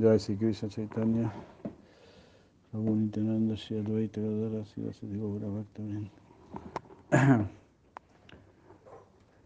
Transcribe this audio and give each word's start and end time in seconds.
Jai 0.00 0.16
Sri 0.16 0.36
Krishna 0.36 0.68
Chaitanya, 0.68 1.28
Prabhu 2.72 2.94
Nityananda, 2.94 3.56
Shri 3.56 3.82
Advaita 3.82 4.20
Gadara, 4.20 4.64
Shri 4.64 4.82
Vasudeva 4.84 5.26
Gaura 5.26 5.48
Bhakta 7.10 7.48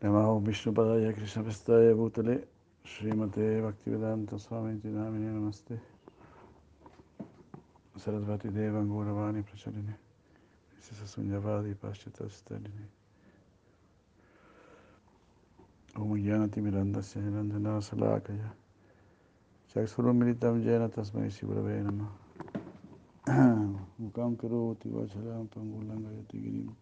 Namaho 0.02 0.42
Vishnu 0.42 0.72
Padaya 0.74 1.14
Krishna 1.14 1.42
Pestaya 1.42 1.94
Bhutale, 1.94 2.44
Srimate 2.84 3.62
Bhaktivedanta 3.62 4.38
Swami 4.38 4.78
Tinamine 4.78 5.32
Namaste, 5.32 5.80
Sarasvati 7.98 8.52
Deva 8.52 8.82
Gauravani 8.82 9.42
Prachaline, 9.42 9.96
Sisa 10.80 11.04
Sunyavadi 11.04 11.74
Paschata 11.74 12.28
Staline. 12.28 12.88
Om 15.96 16.14
Gyanati 16.22 16.60
Mirandasya 16.60 17.22
Nirandana 17.22 17.80
Salakaya. 17.80 18.61
Mukam 23.98 24.36
Karoti 24.36 24.88
Vachalam 24.90 25.48
Pangulanga 25.48 26.10
Yatigirim. 26.12 26.74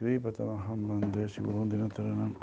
Kripatamaham 0.00 0.88
Bande 0.88 1.28
Shivurundina 1.28 1.88
Taranam. 1.92 2.34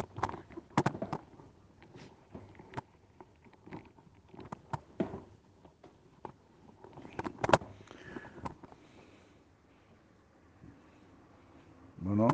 Bueno, 12.02 12.28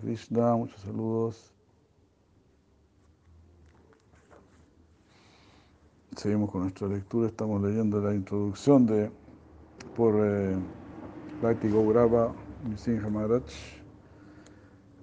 Krishna, 0.00 0.56
muchos 0.56 0.80
saludos. 0.80 1.59
Seguimos 6.20 6.50
con 6.50 6.60
nuestra 6.60 6.86
lectura, 6.86 7.28
estamos 7.28 7.62
leyendo 7.62 7.98
la 7.98 8.14
introducción 8.14 8.84
de 8.84 9.10
por 9.96 10.14
eh, 10.22 10.54
Bhakti 11.40 11.70
Gaurava 11.70 12.34
Nisimha 12.62 13.08
Maharaj 13.08 13.42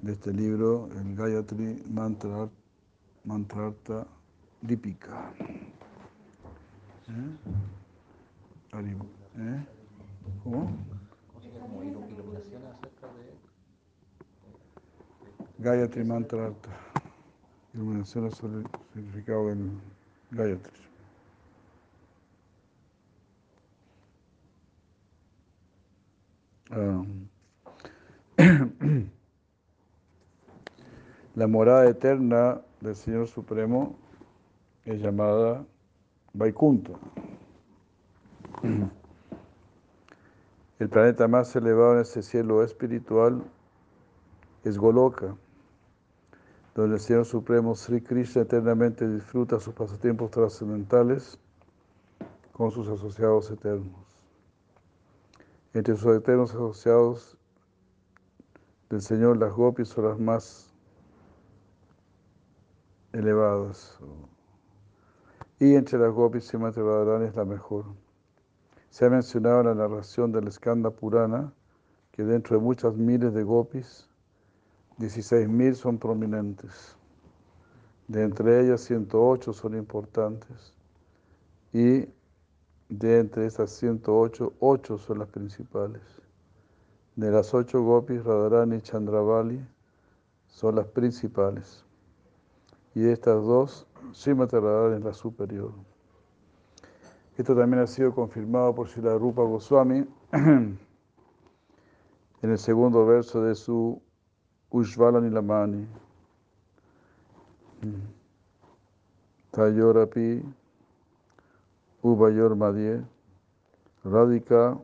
de 0.04 0.12
este 0.12 0.32
libro, 0.32 0.90
el 0.96 1.16
Gayatri 1.16 1.82
Mantra, 1.90 2.48
Mantrartha 3.26 4.06
Dipika. 4.62 5.34
¿Eh? 7.08 7.36
¿Eh? 9.40 9.66
¿Cómo? 10.44 10.70
acerca 12.38 13.08
de 13.08 13.34
Gayatri 15.64 16.04
Mantrartha. 16.04 16.70
Iluminación 17.74 18.30
sobre 18.30 18.60
el 18.60 18.68
significado 18.94 19.48
del 19.48 19.72
Gayatri. 20.30 20.87
Ah. 26.72 27.04
La 31.36 31.48
morada 31.48 31.88
eterna 31.88 32.62
del 32.82 32.96
Señor 32.96 33.28
Supremo 33.28 33.96
es 34.86 35.02
llamada 35.02 35.66
Vaikunta. 36.34 36.94
El 40.80 40.90
planeta 40.90 41.28
más 41.28 41.56
elevado 41.56 41.94
en 41.96 42.02
este 42.02 42.22
cielo 42.22 42.64
espiritual 42.64 43.44
es 44.64 44.78
Goloka, 44.78 45.36
donde 46.76 46.96
el 46.96 47.02
Señor 47.02 47.26
Supremo 47.26 47.74
Sri 47.76 48.02
Krishna 48.02 48.44
eternamente 48.44 49.08
disfruta 49.08 49.60
sus 49.60 49.74
pasatiempos 49.74 50.30
trascendentales 50.30 51.40
con 52.52 52.70
sus 52.72 52.88
asociados 52.88 53.50
eternos. 53.50 54.07
Entre 55.78 55.96
sus 55.96 56.18
eternos 56.18 56.56
asociados 56.56 57.38
del 58.90 59.00
Señor, 59.00 59.38
las 59.38 59.54
gopis 59.54 59.90
son 59.90 60.06
las 60.06 60.18
más 60.18 60.74
elevadas. 63.14 64.00
Y 65.60 65.76
entre 65.76 66.00
las 66.00 66.12
gopis, 66.12 66.52
Radharani 66.52 67.28
es 67.28 67.36
la 67.36 67.46
mejor. 67.46 67.86
Se 68.90 69.06
ha 69.06 69.12
mencionado 69.12 69.60
en 69.60 69.68
la 69.68 69.76
narración 69.76 70.32
del 70.32 70.52
Skanda 70.52 70.90
Purana 70.90 71.54
que 72.12 72.24
dentro 72.24 72.58
de 72.58 72.64
muchas 72.64 72.96
miles 72.96 73.36
de 73.36 73.44
gopis, 73.44 74.10
16.000 74.98 75.76
son 75.76 76.00
prominentes. 76.00 76.98
De 78.08 78.24
entre 78.24 78.62
ellas, 78.62 78.82
108 78.82 79.54
son 79.54 79.78
importantes. 79.78 80.74
Y 81.72 82.10
de 82.90 83.20
entre 83.20 83.46
estas 83.46 83.72
108, 83.72 84.54
8 84.60 84.98
son 84.98 85.20
las 85.20 85.28
principales. 85.30 86.02
De 87.16 87.32
las 87.32 87.54
8 87.54 87.82
gopis, 87.82 88.24
Radharani 88.24 88.78
y 88.78 88.82
Chandravali 88.82 89.66
son 90.48 90.76
las 90.76 90.88
principales. 90.88 91.84
Y 92.96 93.02
de 93.02 93.14
estas 93.14 93.44
dos, 93.44 93.88
Srimati 94.14 94.56
Radharani 94.56 94.98
es 94.98 95.04
la 95.04 95.14
superior. 95.14 95.72
Esto 97.38 97.56
también 97.56 97.84
ha 97.84 97.88
sido 97.88 98.14
confirmado 98.16 98.74
por 98.74 98.88
Srila 98.88 99.16
Rupa 99.18 99.44
Goswami 99.44 100.06
en 100.32 100.80
el 102.42 102.58
segundo 102.58 103.06
verso 103.06 103.44
de 103.44 103.54
su 103.54 104.02
Ushvala 104.72 105.22
Nilamani. 105.22 105.88
Tayorapi 109.52 110.44
Ubayor 112.04 112.56
Madhye 112.56 113.04
Radhika 114.06 114.80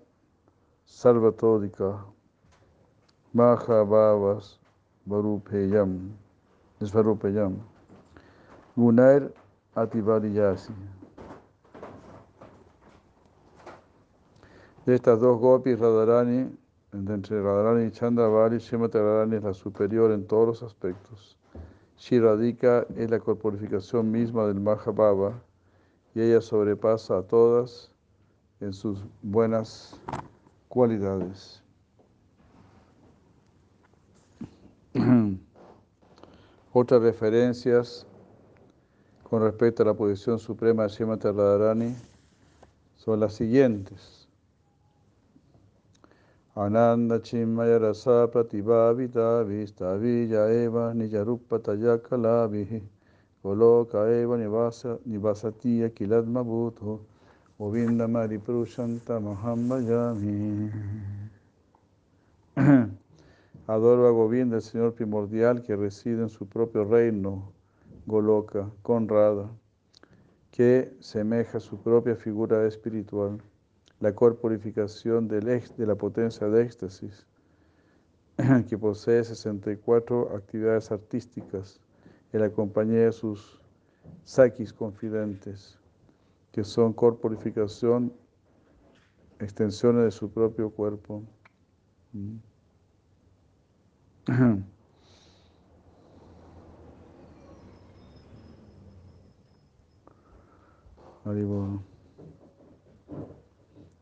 Sarvatodika 0.85 2.00
Mahabhavas 3.35 4.57
Varupeyam 5.07 6.09
Svarupeyam 6.81 7.57
Gunair 8.75 9.31
Ativariyasi 9.75 10.73
De 14.85 14.96
estas 14.96 15.22
dos 15.22 15.40
gopis, 15.40 15.79
Radharani, 15.79 16.50
entre 16.91 17.41
Radharani 17.41 17.85
y 17.85 17.91
Chandravali, 17.91 18.59
Srimati 18.59 18.97
Radharani 18.97 19.38
es 19.38 19.44
la 19.44 19.53
superior 19.53 20.12
en 20.12 20.28
todos 20.28 20.47
los 20.47 20.63
aspectos. 20.63 21.38
Shiradika 21.97 22.85
es 22.97 23.09
la 23.09 23.19
corporificación 23.19 24.12
misma 24.12 24.46
del 24.46 24.59
Mahabhava 24.59 25.41
y 26.16 26.22
ella 26.22 26.41
sobrepasa 26.41 27.18
a 27.18 27.24
todas 27.24 27.91
en 28.59 28.74
sus 28.74 29.03
buenas 29.22 30.00
cualidades. 30.68 31.63
Otras 36.73 37.02
referencias 37.02 38.06
con 39.23 39.41
respecto 39.41 39.84
a 39.84 39.88
la 39.88 39.94
posición 39.94 40.38
suprema 40.40 40.84
de 40.84 40.90
Srimati 40.90 41.28
Radharani 41.28 41.96
son 42.96 43.19
las 43.19 43.34
siguientes. 43.34 44.28
Ananda 46.56 47.19
Chimaya 47.19 47.79
Rasa 47.79 48.29
Pratibhavita 48.29 49.41
Vista 49.44 49.96
Villa 49.96 50.52
Eva 50.52 50.94
Nijarupataya 50.94 52.00
Kalavihi 52.00 52.84
Goloka 53.43 54.09
Eva 54.09 54.37
Nivasa 54.37 54.97
Nivasati 55.05 55.83
Akiladma 55.83 56.43
Bhutho 56.43 57.01
Govinda 57.59 58.07
Mari 58.07 58.37
Prushanta 58.37 59.19
Mahambayami 59.19 60.71
Adoro 63.67 64.07
a 64.07 64.11
Govinda, 64.11 64.55
el 64.55 64.61
Señor 64.61 64.93
primordial 64.93 65.61
que 65.61 65.75
reside 65.75 66.21
en 66.21 66.29
su 66.29 66.47
propio 66.47 66.85
reino, 66.85 67.51
Goloka, 68.05 68.69
Conrada, 68.81 69.49
que 70.51 70.96
semeja 70.99 71.59
su 71.59 71.78
propia 71.81 72.16
figura 72.16 72.66
espiritual 72.66 73.41
la 73.99 74.13
corporificación 74.13 75.28
del 75.28 75.46
de 75.46 75.85
la 75.85 75.96
potencia 75.96 76.47
de 76.47 76.61
éxtasis, 76.61 77.25
que 78.69 78.78
posee 78.78 79.23
64 79.23 80.35
actividades 80.35 80.91
artísticas 80.91 81.83
en 82.34 82.41
la 82.41 82.50
compañía 82.50 83.06
de 83.06 83.12
sus 83.12 83.62
sakis 84.26 84.74
confidentes, 84.74 85.80
que 86.52 86.64
son 86.64 86.91
corporificación, 86.94 88.12
extensiones 89.40 90.03
de 90.06 90.12
su 90.12 90.30
propio 90.32 90.70
cuerpo. 90.72 91.24
Haribol. 101.26 101.80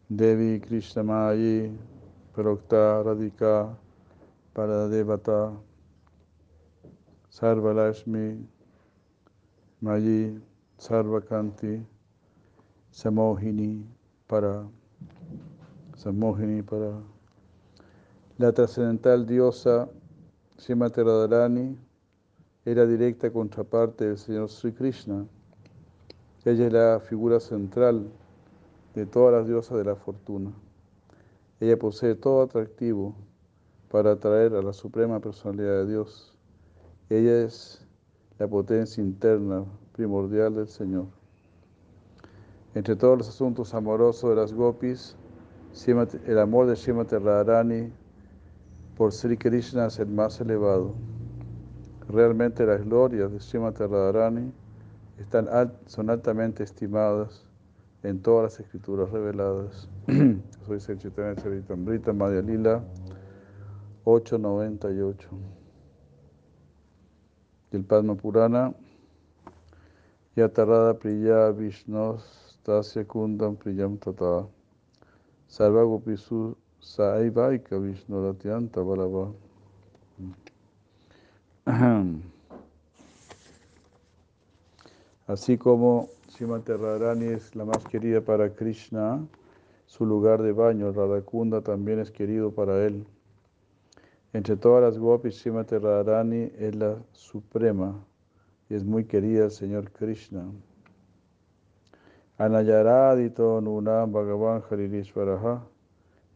Devi 0.10 0.60
Krishnamayi 0.60 1.72
Prokta 2.34 3.04
Radhika 3.04 3.78
Paradevata 4.54 5.54
Sarvalashmi 7.32 8.46
Mayi 9.82 10.38
Sarvakanti 10.78 11.82
Samohini 12.92 13.86
para 14.28 14.68
Samohini 15.96 16.62
para 16.62 17.02
la 18.38 18.52
trascendental 18.52 19.26
diosa 19.26 19.88
Srimati 20.58 21.02
Radharani 21.02 21.78
era 22.66 22.86
directa 22.86 23.32
contraparte 23.32 24.08
del 24.08 24.18
Señor 24.18 24.50
Sri 24.50 24.74
Krishna. 24.74 25.26
Ella 26.44 26.68
es 26.68 26.74
la 26.74 27.00
figura 27.00 27.40
central 27.40 28.12
de 28.94 29.06
todas 29.06 29.34
las 29.34 29.48
diosas 29.48 29.78
de 29.78 29.86
la 29.86 29.96
fortuna. 29.96 30.52
Ella 31.62 31.80
posee 31.80 32.14
todo 32.14 32.42
atractivo 32.42 33.16
para 33.90 34.12
atraer 34.12 34.54
a 34.54 34.62
la 34.62 34.74
suprema 34.74 35.22
personalidad 35.22 35.86
de 35.86 35.88
Dios. 35.88 36.31
Ella 37.12 37.44
es 37.44 37.86
la 38.40 38.48
potencia 38.48 39.04
interna 39.04 39.66
primordial 39.92 40.56
del 40.56 40.70
Señor. 40.70 41.08
Entre 42.74 42.96
todos 42.96 43.18
los 43.18 43.28
asuntos 43.28 43.74
amorosos 43.74 44.30
de 44.30 44.36
las 44.38 44.54
gopis, 44.54 45.18
el 46.26 46.40
amor 46.40 46.68
de 46.68 46.78
Srimati 46.78 47.18
Radharani 47.18 47.92
por 48.96 49.12
Sri 49.12 49.36
Krishna 49.36 49.88
es 49.88 50.00
el 50.00 50.08
más 50.08 50.40
elevado. 50.40 50.94
Realmente 52.08 52.66
las 52.66 52.82
glorias 52.86 53.30
de 53.30 53.42
Srimati 53.42 53.80
Radharani 53.80 54.54
están 55.20 55.50
son 55.88 56.10
altamente 56.10 56.64
estimadas 56.64 57.46
en 58.04 58.22
todas 58.22 58.54
las 58.54 58.60
escrituras 58.62 59.10
reveladas. 59.12 59.90
Soy 60.66 60.80
el 60.88 60.98
Chaitanya 60.98 61.36
Charitamrita 61.36 62.14
Madhya 62.14 62.42
Lila 62.42 62.82
898. 64.06 65.61
Y 67.72 67.78
el 67.78 67.84
Padma 67.84 68.16
Purana 68.16 68.74
Yatarada 70.36 70.94
Priya 70.94 71.52
Vishnu 71.52 72.18
Tasya 72.64 73.06
Kundam 73.06 73.56
Priyam 73.56 73.98
Tata 73.98 74.48
Sarva 75.48 75.84
Gopisu 75.84 76.56
Saivaika 76.82 77.80
Vishnu 77.80 78.22
Ratyanta 78.22 78.84
Balava. 78.84 79.32
Así 85.28 85.58
como 85.58 86.10
Srimati 86.28 86.72
Radharani 86.74 87.28
es 87.28 87.56
la 87.56 87.64
más 87.66 87.86
querida 87.86 88.20
para 88.22 88.54
Krishna, 88.54 89.26
su 89.86 90.06
lugar 90.06 90.42
de 90.42 90.52
baño, 90.52 90.92
Radhakunda, 90.92 91.62
también 91.62 92.00
es 92.00 92.12
querido 92.12 92.52
para 92.52 92.86
él. 92.86 93.06
Entre 94.34 94.56
todas 94.56 94.82
las 94.82 94.98
gopis, 94.98 95.40
Srimati 95.42 95.78
Radharani 95.78 96.52
es 96.58 96.74
la 96.76 96.98
suprema 97.12 98.02
y 98.70 98.76
es 98.76 98.86
muy 98.86 99.04
querida 99.04 99.46
el 99.46 99.52
Señor 99.52 99.92
Krishna. 99.92 100.50
Anayaradito 102.38 103.60
Nunam 103.60 104.14
Bhagavan 104.14 104.64
Haririshvaraha 104.70 105.68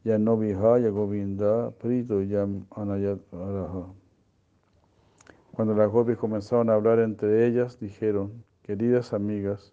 Yanovihaya 0.03 0.89
Govinda 0.89 1.71
Prito 1.71 2.21
Yam 2.21 2.65
Anayaraha. 2.75 3.87
Cuando 5.53 5.73
las 5.73 5.89
gopis 5.89 6.17
comenzaron 6.17 6.69
a 6.69 6.73
hablar 6.73 6.99
entre 6.99 7.47
ellas, 7.47 7.79
dijeron, 7.79 8.43
queridas 8.61 9.13
amigas, 9.13 9.71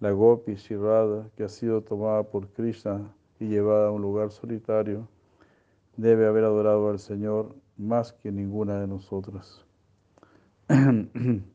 la 0.00 0.10
gopi 0.10 0.54
Shirada, 0.54 1.28
que 1.36 1.44
ha 1.44 1.48
sido 1.50 1.82
tomada 1.82 2.22
por 2.22 2.48
Krishna 2.48 3.14
y 3.38 3.48
llevada 3.48 3.88
a 3.88 3.90
un 3.90 4.00
lugar 4.00 4.30
solitario, 4.30 5.06
debe 6.02 6.26
haber 6.26 6.44
adorado 6.44 6.90
al 6.90 6.98
Señor 6.98 7.54
más 7.78 8.12
que 8.12 8.32
ninguna 8.32 8.80
de 8.80 8.86
nosotras. 8.86 9.64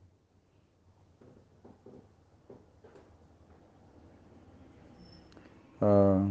Ah, 5.79 6.27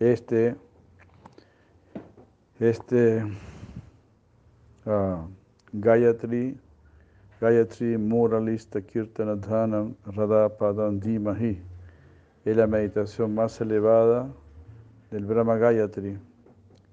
este, 0.00 0.56
este 2.58 3.22
uh, 4.86 5.28
Gayatri, 5.74 6.58
Gayatri 7.38 7.98
Moralista 7.98 8.80
Kirtanadhanam 8.80 9.94
Radha 10.06 10.48
Padam 10.56 10.98
Dimahi 10.98 11.60
es 12.46 12.56
la 12.56 12.66
meditación 12.66 13.34
más 13.34 13.60
elevada 13.60 14.32
del 15.12 15.26
Brahma 15.26 15.58
Gayatri 15.58 16.18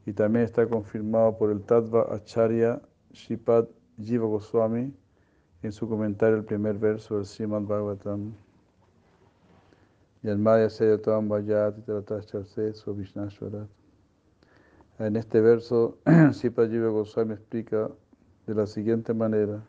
y 0.06 0.12
también 0.12 0.44
está 0.44 0.68
confirmado 0.68 1.38
por 1.38 1.52
el 1.52 1.62
Tattva 1.62 2.14
Acharya 2.14 2.82
Shipad 3.14 3.70
Jiva 3.98 4.28
Goswami 4.28 4.94
en 5.64 5.72
su 5.72 5.88
comentario 5.88 6.36
el 6.36 6.44
primer 6.44 6.78
verso 6.78 7.16
del 7.16 7.26
Srimad 7.26 7.62
Bhagavatam. 7.62 8.34
En 10.22 10.46
este 15.16 15.40
verso, 15.40 15.98
Shipad 16.34 16.70
Jiva 16.70 16.90
Goswami 16.90 17.36
explica 17.36 17.90
de 18.48 18.54
la 18.54 18.68
siguiente 18.68 19.14
manera. 19.14 19.64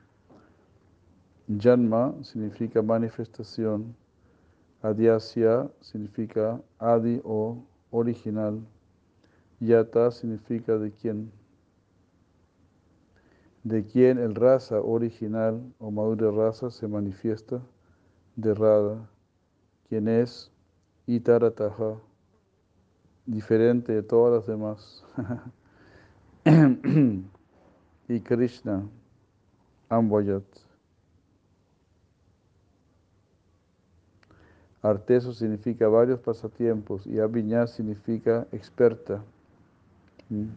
Janma 1.47 2.17
significa 2.23 2.83
manifestación, 2.83 3.95
Adyasya 4.83 5.71
significa 5.81 6.61
adi 6.81 7.21
o 7.23 7.70
original, 7.91 8.61
Yata 9.61 10.11
significa 10.11 10.79
de 10.79 10.93
quién. 10.93 11.31
De 13.63 13.85
quién 13.85 14.19
el 14.19 14.35
raza 14.35 14.81
original 14.81 15.61
o 15.79 15.91
madura 15.91 16.31
raza 16.31 16.71
se 16.71 16.89
manifiesta, 16.89 17.61
de 18.37 18.55
Radha, 18.55 19.07
quien 19.89 20.09
es 20.09 20.51
Itarataha, 21.07 22.01
diferente 23.27 23.93
de 23.93 24.03
todas 24.03 24.39
las 24.39 24.47
demás. 24.47 25.05
y 28.09 28.21
Krishna, 28.21 28.89
Amboyat. 29.91 30.70
Arteso 34.83 35.35
significa 35.35 35.89
varios 35.89 36.21
pasatiempos 36.21 37.07
y 37.07 37.21
Aviñas 37.21 37.73
significa 37.73 38.47
experta. 38.51 39.23
Mm. 40.31 40.49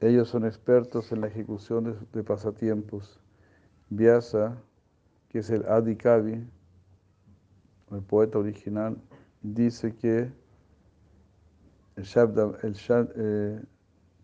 Ellos 0.00 0.28
son 0.28 0.44
expertos 0.44 1.12
en 1.12 1.20
la 1.20 1.28
ejecución 1.28 1.96
de, 2.12 2.24
pasatiempos. 2.24 3.20
Vyasa, 3.90 4.56
que 5.28 5.38
es 5.38 5.50
el 5.50 5.64
Adikavi, 5.66 6.44
el 7.92 8.02
poeta 8.02 8.38
original, 8.38 8.96
dice 9.42 9.94
que 9.94 10.30
el 11.96 12.04
Shabda, 12.04 12.52
el, 12.62 12.76
eh, 13.16 13.62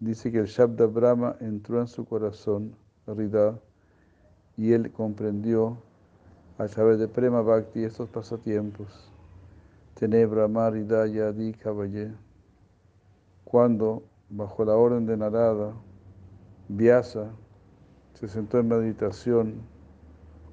dice 0.00 0.30
que 0.30 0.38
el 0.38 0.46
Shabda 0.46 0.86
Brahma 0.86 1.36
entró 1.40 1.80
en 1.80 1.88
su 1.88 2.04
corazón, 2.04 2.76
Rida, 3.06 3.58
y 4.56 4.72
él 4.72 4.92
comprendió 4.92 5.78
a 6.56 6.68
través 6.68 7.00
de 7.00 7.08
Prema 7.08 7.42
Bhakti 7.42 7.82
estos 7.82 8.08
pasatiempos. 8.08 9.11
Tené 9.94 10.25
Brahma 10.25 10.70
Rida 10.70 11.06
Yadi 11.06 11.52
Kavaye. 11.52 12.12
Cuando, 13.44 14.04
bajo 14.28 14.64
la 14.64 14.76
orden 14.76 15.04
de 15.04 15.16
Narada, 15.16 15.75
Vyasa 16.68 17.32
se 18.14 18.28
sentó 18.28 18.58
en 18.58 18.68
meditación 18.68 19.54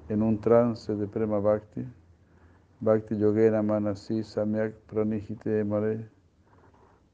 en 0.08 0.22
un 0.22 0.40
trance 0.40 0.94
de 0.96 1.06
Prema 1.06 1.38
Bhakti, 1.38 1.86
Bhakti 2.80 3.16
Yogena 3.16 3.62
Manasi 3.62 4.24
Samyak 4.24 4.74
Pranihite 4.86 5.64
Mare. 5.64 6.10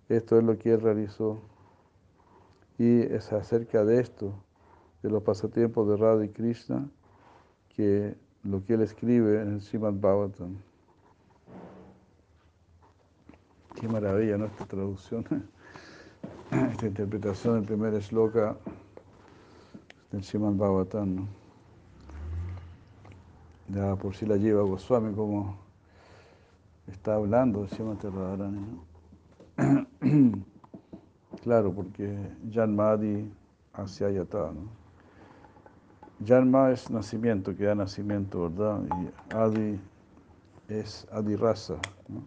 Esto 0.08 0.38
es 0.38 0.44
lo 0.44 0.58
que 0.58 0.72
él 0.72 0.80
realizó. 0.80 1.42
Y 2.78 3.02
es 3.02 3.30
acerca 3.34 3.84
de 3.84 4.00
esto, 4.00 4.32
de 5.02 5.10
los 5.10 5.22
pasatiempos 5.22 5.86
de 5.88 5.96
Radha 5.98 6.24
y 6.24 6.30
Krishna, 6.30 6.88
que 7.68 8.16
lo 8.44 8.64
que 8.64 8.74
él 8.74 8.82
escribe 8.82 9.42
en 9.42 9.54
el 9.54 9.60
Srimad. 9.60 9.94
Qué 13.74 13.88
maravilla, 13.88 14.38
¿no? 14.38 14.46
Esta 14.46 14.66
traducción, 14.66 15.24
esta 16.50 16.86
interpretación 16.86 17.54
del 17.54 17.64
primer 17.64 18.02
sloka 18.02 18.56
del 20.10 20.24
Srimad 20.24 20.52
Bhagavatam, 20.52 21.16
¿no? 21.16 21.28
Ya 23.68 23.96
por 23.96 24.14
si 24.14 24.24
la 24.24 24.36
lleva 24.36 24.62
Goswami, 24.62 25.14
como 25.14 25.58
está 26.86 27.14
hablando 27.14 27.62
de 27.62 27.68
Srimad 27.68 28.02
Radharani, 28.02 28.60
¿no? 28.60 30.38
Claro, 31.42 31.72
porque 31.72 32.16
Janmadi 32.50 33.30
hacia 33.74 34.10
Yata, 34.10 34.50
¿no? 34.52 34.77
Janma 36.24 36.70
es 36.72 36.90
nacimiento, 36.90 37.56
que 37.56 37.64
da 37.64 37.74
nacimiento, 37.74 38.50
¿verdad? 38.50 38.82
Y 38.84 39.34
Adi 39.34 39.80
es 40.68 41.06
Adi 41.12 41.36
raza, 41.36 41.74
¿no? 42.08 42.24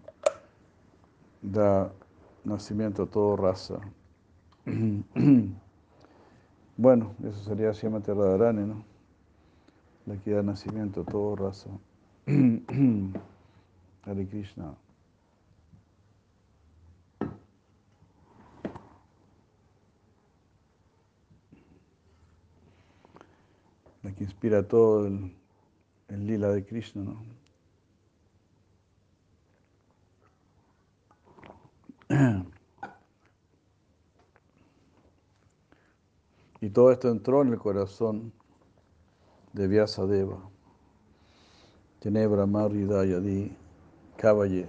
Da 1.41 1.91
nacimiento 2.43 3.03
a 3.03 3.05
toda 3.07 3.35
raza. 3.37 3.75
Bueno, 6.77 7.13
eso 7.23 7.43
sería 7.43 7.73
Srimati 7.75 8.11
Radharani, 8.11 8.65
¿no? 8.65 8.83
La 10.07 10.15
que 10.17 10.31
da 10.31 10.41
nacimiento 10.41 11.01
a 11.01 11.03
todo 11.05 11.35
raza. 11.35 11.69
Hare 14.03 14.27
Krishna. 14.27 14.73
La 24.01 24.10
inspira 24.23 24.67
todo 24.67 25.07
el, 25.07 25.35
lila 26.09 26.49
de 26.49 26.65
Krishna, 26.65 27.03
¿no? 27.03 27.23
Y 36.59 36.69
todo 36.69 36.91
esto 36.91 37.09
entró 37.09 37.41
en 37.41 37.47
el 37.47 37.57
corazón 37.57 38.31
de 39.53 39.67
Vyasadeva. 39.67 40.47
Tenebra 41.99 42.45
Maridayadi 42.45 43.57
Caballé. 44.17 44.67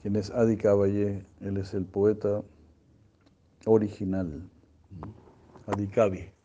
Quien 0.00 0.16
es 0.16 0.30
Adi 0.30 0.56
Caballé, 0.56 1.26
él 1.40 1.58
es 1.58 1.74
el 1.74 1.84
poeta 1.84 2.42
original. 3.66 4.48
Adi 5.66 5.86
Kavi. 5.88 6.37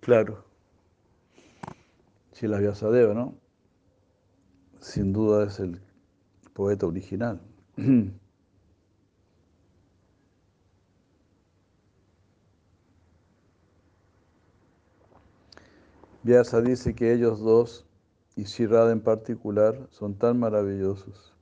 Claro. 0.00 0.44
Si 2.32 2.46
la 2.46 2.58
Vyasadeva, 2.58 3.14
¿no? 3.14 3.34
Sin 4.80 5.12
duda 5.12 5.46
es 5.46 5.58
el 5.60 5.80
poeta 6.54 6.86
original. 6.86 7.40
Vyasa 16.22 16.60
dice 16.60 16.94
que 16.94 17.12
ellos 17.12 17.40
dos, 17.40 17.86
y 18.36 18.44
Shirada 18.44 18.92
en 18.92 19.00
particular, 19.00 19.88
son 19.90 20.14
tan 20.14 20.38
maravillosos. 20.38 21.34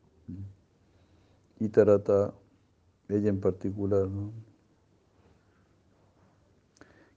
Y 1.59 1.69
Tarata, 1.69 2.33
ella 3.09 3.31
en 3.31 3.41
particular, 3.41 4.07
¿no? 4.07 4.46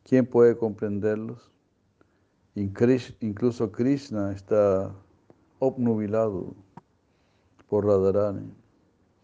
¿Quién 0.09 0.25
puede 0.25 0.57
comprenderlos? 0.57 1.51
Incluso 2.55 3.71
Krishna 3.71 4.31
está 4.31 4.91
obnubilado 5.59 6.55
por 7.69 7.85
Radharani. 7.85 8.51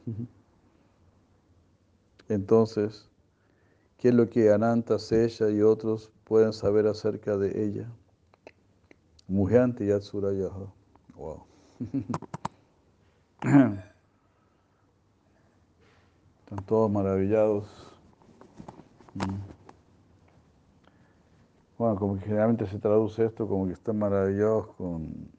Entonces, 2.30 3.10
¿qué 3.98 4.10
es 4.10 4.14
lo 4.14 4.30
que 4.30 4.54
Ananta, 4.54 5.00
Sesha 5.00 5.50
y 5.50 5.64
otros 5.64 6.12
pueden 6.24 6.54
saber 6.54 6.86
acerca 6.86 7.36
de 7.36 7.66
ella? 7.66 7.90
Mujante 9.28 9.88
Yatsurayaha. 9.88 10.72
Wow. 11.16 11.44
Están 16.44 16.66
todos 16.68 16.92
maravillados. 16.92 17.66
Bueno, 21.78 21.98
como 21.98 22.16
que 22.16 22.22
generalmente 22.22 22.66
se 22.68 22.80
traduce 22.80 23.26
esto 23.26 23.48
como 23.48 23.68
que 23.68 23.74
están 23.74 24.00
maravillados 24.00 24.68
con, 24.76 25.30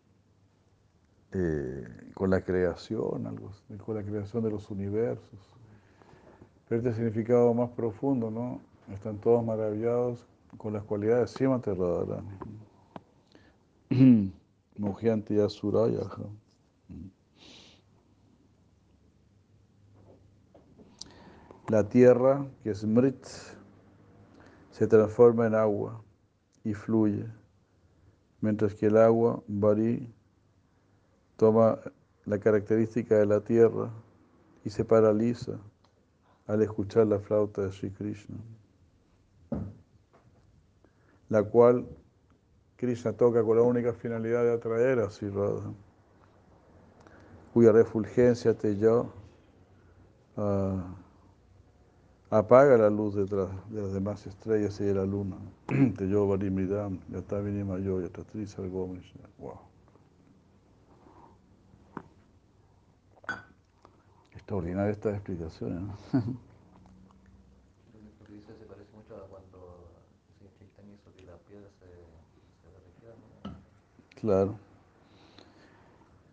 eh, 1.33 2.11
con 2.13 2.29
la 2.29 2.43
creación, 2.43 3.27
algo, 3.27 3.53
con 3.85 3.95
la 3.95 4.03
creación 4.03 4.45
de 4.45 4.51
los 4.51 4.71
universos. 4.71 5.41
Pero 6.69 6.81
este 6.81 6.93
significado 6.93 7.55
más 7.55 7.71
profundo, 7.71 8.31
¿no? 8.31 8.61
Están 8.93 9.17
todos 9.19 9.43
maravillados 9.43 10.27
con 10.59 10.75
las 10.75 10.85
cualidades 10.85 11.33
de 11.33 11.39
Srimati 11.39 11.71
Radharani. 11.71 12.39
Mujyanti 14.77 15.41
Asuraya. 15.41 16.03
La 21.69 21.89
tierra, 21.89 22.47
que 22.63 22.71
es 22.71 22.85
Mrit, 22.85 23.25
se 24.71 24.87
transforma 24.87 25.47
en 25.47 25.55
agua 25.55 26.03
y 26.67 26.75
fluye, 26.75 27.25
mientras 28.41 28.75
que 28.75 28.87
el 28.87 28.97
agua, 28.97 29.41
Bari, 29.47 30.13
toma 31.37 31.79
la 32.25 32.41
característica 32.41 33.15
de 33.15 33.25
la 33.25 33.41
tierra 33.41 33.89
y 34.65 34.71
se 34.71 34.85
paraliza 34.85 35.61
al 36.49 36.63
escuchar 36.63 37.07
la 37.07 37.21
flauta 37.21 37.63
de 37.63 37.71
Sri 37.71 37.91
Krishna, 37.93 38.37
la 41.29 41.45
cual 41.45 41.87
Krishna 42.75 43.13
toca 43.13 43.45
con 43.45 43.59
la 43.59 43.63
única 43.63 43.93
finalidad 43.93 44.43
de 44.43 44.55
atraer 44.55 44.99
a 44.99 45.09
Sri 45.09 45.31
Radha, 45.31 45.73
cuya 47.55 47.71
refulgencia 47.71 48.59
te 48.59 48.77
yo 48.77 49.13
uh, 50.37 50.81
apaga 52.31 52.77
la 52.77 52.91
luz 52.91 53.15
detrás 53.15 53.49
de 53.71 53.83
las 53.83 53.93
demás 53.93 54.27
estrellas 54.27 54.81
y 54.81 54.85
de 54.85 54.95
la 54.95 55.05
luna. 55.05 55.37
Te 55.97 56.09
yo 56.09 56.27
Varimidam, 56.27 57.01
Yatavini 57.09 57.65
Mayo, 57.65 58.01
Yatatri 58.01 58.47
Sargomish. 58.47 59.13
Wow. 59.39 59.59
Extraordinaria 64.33 64.93
estas 64.93 65.15
explicaciones, 65.15 65.83
¿no? 65.83 65.97
Que 68.27 68.33
dice 68.33 68.57
se 68.59 68.65
parece 68.65 68.93
mucho 68.95 69.17
a 69.17 69.27
cuando 69.29 69.91
Sri 70.39 70.49
Chaitanya 70.59 70.95
hizo 70.95 71.13
que 71.17 71.23
las 71.23 71.41
piedras 71.41 71.73
se. 71.81 71.87
¿no? 73.49 73.57
Claro. 74.21 74.59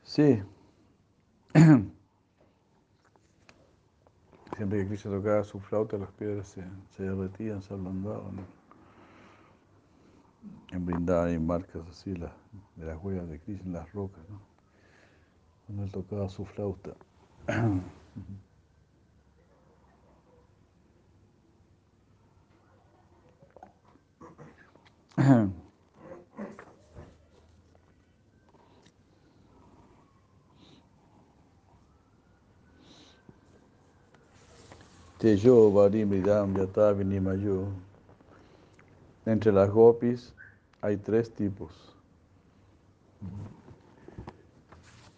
Sí. 0.03 0.43
Siempre 4.55 4.79
que 4.79 4.87
Krishna 4.87 5.11
tocaba 5.11 5.43
su 5.43 5.59
flauta, 5.59 5.97
las 5.97 6.11
piedras 6.11 6.47
se, 6.47 6.63
se 6.95 7.03
derretían, 7.03 7.61
se 7.61 7.73
ablandaban. 7.73 8.37
En 10.71 10.85
Brindavan 10.85 11.29
hay 11.29 11.39
marcas 11.39 11.81
así 11.89 12.11
de 12.11 12.29
las 12.77 13.03
huellas 13.03 13.27
de 13.29 13.39
Krishna 13.39 13.65
en 13.65 13.73
las 13.73 13.91
rocas, 13.93 14.23
¿no? 14.29 14.39
Cuando 15.65 15.83
él 15.83 15.91
tocaba 15.91 16.29
su 16.29 16.45
flauta. 16.45 16.91
Tejo 35.23 35.71
Varimidam 35.71 36.53
Yata 36.53 36.91
Vinimayo. 36.91 37.71
Entre 39.25 39.53
las 39.53 39.69
gopis 39.69 40.33
hay 40.81 40.97
tres 40.97 41.33
tipos. 41.33 41.95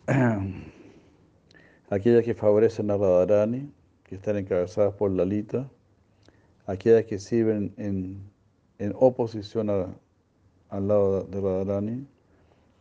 Aquellas 1.90 2.24
que 2.24 2.36
favorecen 2.36 2.92
a 2.92 2.98
Radharani, 2.98 3.74
que 4.04 4.14
están 4.14 4.38
encabezadas 4.38 4.94
por 4.94 5.10
Lalita. 5.10 5.68
Aquellas 6.68 7.06
que 7.06 7.18
sirven 7.18 7.74
en, 7.78 8.22
en 8.78 8.94
oposición 9.00 9.72
al 9.72 10.88
lado 10.88 11.24
de 11.24 11.42
Radharani, 11.42 12.06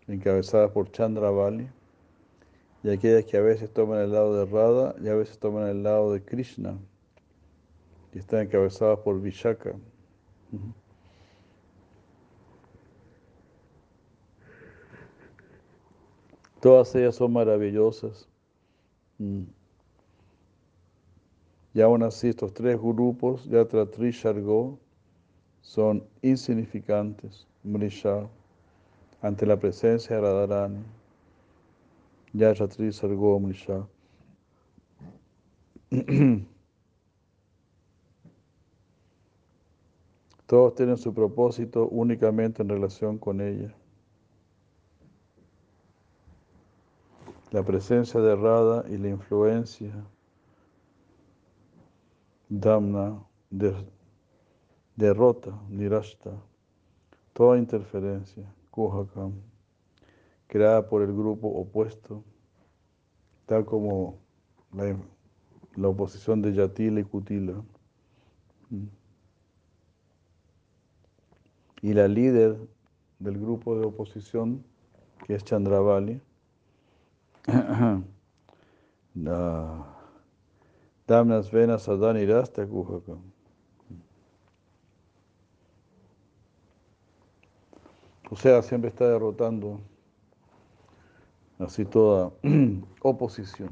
encabezadas 0.08 0.72
por 0.72 0.92
Chandravali. 0.92 1.70
Y 2.82 2.90
aquellas 2.90 3.24
que 3.24 3.38
a 3.38 3.40
veces 3.40 3.72
toman 3.72 4.00
el 4.00 4.12
lado 4.12 4.36
de 4.36 4.44
Radha 4.44 4.94
y 5.02 5.08
a 5.08 5.14
veces 5.14 5.38
toman 5.38 5.68
el 5.68 5.82
lado 5.82 6.12
de 6.12 6.22
Krishna, 6.22 6.76
que 8.14 8.20
están 8.20 8.42
encabezadas 8.42 9.00
por 9.00 9.20
Vishaka. 9.20 9.74
Todas 16.60 16.94
ellas 16.94 17.16
son 17.16 17.32
maravillosas. 17.32 18.28
Mm. 19.18 19.42
Y 21.74 21.80
aún 21.80 22.04
así 22.04 22.28
estos 22.28 22.54
tres 22.54 22.78
grupos, 22.80 23.46
Yatra 23.46 23.84
Trishargo, 23.90 24.78
son 25.60 26.04
insignificantes, 26.22 27.48
Mrisha, 27.64 28.28
ante 29.22 29.44
la 29.44 29.58
presencia 29.58 30.14
de 30.14 30.22
Radharani. 30.22 30.84
Yatra 32.32 32.68
Trishargo 32.68 33.40
Mrisha. 33.40 33.88
Todos 40.46 40.74
tienen 40.74 40.96
su 40.96 41.14
propósito 41.14 41.88
únicamente 41.88 42.62
en 42.62 42.68
relación 42.68 43.18
con 43.18 43.40
ella. 43.40 43.74
La 47.50 47.62
presencia 47.62 48.20
de 48.20 48.36
Radha 48.36 48.84
y 48.88 48.98
la 48.98 49.08
influencia 49.08 49.92
Dhamna 52.48 53.24
de, 53.50 53.74
derrota, 54.96 55.58
nirashta, 55.68 56.30
toda 57.32 57.58
interferencia, 57.58 58.44
kuhakam, 58.70 59.32
creada 60.46 60.88
por 60.88 61.02
el 61.02 61.12
grupo 61.12 61.48
opuesto, 61.48 62.22
tal 63.46 63.64
como 63.64 64.18
la, 64.72 64.96
la 65.76 65.88
oposición 65.88 66.42
de 66.42 66.52
Yatila 66.52 67.00
y 67.00 67.04
Kutila. 67.04 67.62
Y 71.84 71.92
la 71.92 72.08
líder 72.08 72.56
del 73.18 73.38
grupo 73.38 73.78
de 73.78 73.84
oposición, 73.84 74.64
que 75.26 75.34
es 75.34 75.44
Chandravali, 75.44 76.18
Damnas 81.06 81.50
Venas 81.50 81.82
Sadani 81.82 82.24
Rasta 82.24 82.66
Kuhakam. 82.66 83.18
O 88.30 88.36
sea, 88.36 88.62
siempre 88.62 88.88
está 88.88 89.06
derrotando 89.06 89.78
así 91.58 91.84
toda 91.84 92.32
oposición. 93.02 93.68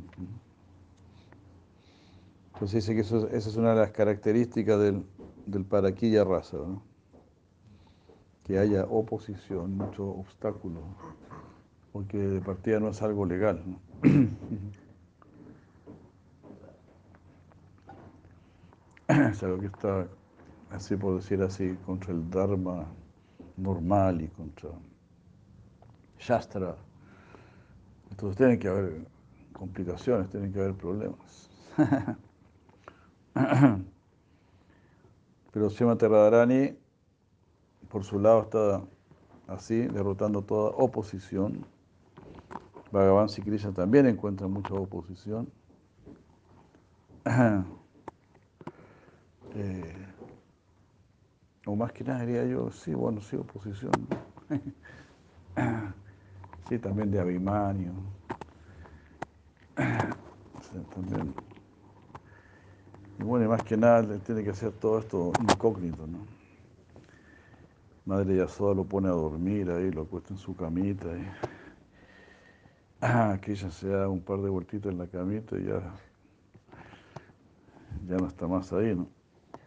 Entonces 2.53 2.87
dice 2.87 2.95
que 2.95 3.01
esa 3.01 3.27
es 3.35 3.57
una 3.57 3.71
de 3.71 3.81
las 3.81 3.91
características 3.91 4.79
del, 4.79 5.03
del 5.47 5.65
paraquilla 5.65 6.25
raza. 6.25 6.59
Que 8.45 8.59
haya 8.59 8.85
oposición, 8.85 9.77
mucho 9.77 10.05
obstáculo, 10.05 10.81
porque 11.93 12.19
de 12.19 12.41
partida 12.41 12.81
no 12.81 12.89
es 12.89 13.01
algo 13.03 13.25
legal. 13.25 13.63
es 19.09 19.43
algo 19.43 19.59
que 19.59 19.67
está, 19.67 20.07
así 20.71 20.97
por 20.97 21.17
decir 21.17 21.43
así, 21.43 21.77
contra 21.87 22.13
el 22.13 22.29
Dharma 22.31 22.87
normal 23.57 24.23
y 24.23 24.29
contra 24.29 24.71
Shastra. 26.19 26.77
Entonces 28.11 28.37
tienen 28.37 28.59
que 28.59 28.69
haber 28.69 29.07
complicaciones, 29.53 30.29
tienen 30.31 30.53
que 30.53 30.61
haber 30.61 30.75
problemas. 30.75 31.51
Pero 35.53 35.71
Srimati 35.71 36.07
Radharani, 36.07 36.77
por 37.93 38.05
su 38.05 38.19
lado, 38.19 38.41
está 38.41 38.81
así, 39.47 39.83
derrotando 39.83 40.41
toda 40.41 40.71
oposición. 40.71 41.63
Bhagavan 42.91 43.29
y 43.29 43.59
también 43.75 44.07
encuentran 44.07 44.51
mucha 44.51 44.75
oposición. 44.75 45.49
Eh, 49.55 50.07
o 51.67 51.77
más 51.77 51.93
que 51.93 52.03
nada 52.03 52.25
diría 52.25 52.47
yo, 52.47 52.71
sí, 52.71 52.95
bueno, 52.95 53.21
sí, 53.21 53.37
oposición. 53.37 53.93
sí, 56.71 56.79
también 56.79 57.11
de 57.11 57.21
Abimanio. 57.21 57.93
Y 63.19 63.23
bueno, 63.25 63.45
y 63.45 63.49
más 63.49 63.63
que 63.63 63.77
nada 63.77 64.03
tiene 64.21 64.43
que 64.43 64.49
hacer 64.49 64.73
todo 64.73 65.01
esto 65.01 65.33
incógnito, 65.43 66.07
¿no? 66.07 66.42
Madre 68.05 68.37
Yasoda 68.37 68.75
lo 68.75 68.85
pone 68.85 69.09
a 69.09 69.13
dormir 69.13 69.71
ahí, 69.71 69.91
lo 69.91 70.03
acuesta 70.03 70.35
en 70.35 70.39
su 70.39 70.55
camita. 70.57 71.07
Y... 71.17 71.27
Ah, 73.01 73.39
que 73.41 73.53
ella 73.53 73.71
se 73.71 73.89
da 73.89 74.09
un 74.09 74.21
par 74.21 74.41
de 74.41 74.49
vueltitas 74.49 74.93
en 74.93 74.99
la 74.99 75.07
camita 75.09 75.57
y 75.59 75.65
ya, 75.65 75.93
ya 78.07 78.17
no 78.17 78.29
está 78.29 78.47
más 78.47 78.73
ahí, 78.73 78.95
¿no? 78.95 79.09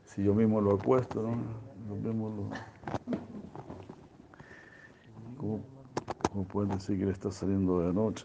Si 0.04 0.22
yo 0.22 0.34
mismo 0.34 0.60
lo 0.60 0.74
acuesto, 0.74 1.22
¿no? 1.22 1.71
Yo 1.88 1.94
mismo 1.96 2.28
lo... 2.30 2.50
¿Cómo, 5.36 5.60
cómo 6.30 6.44
pueden 6.44 6.70
decir 6.72 6.98
que 6.98 7.06
le 7.06 7.12
está 7.12 7.30
saliendo 7.30 7.80
de 7.80 7.92
noche? 7.92 8.24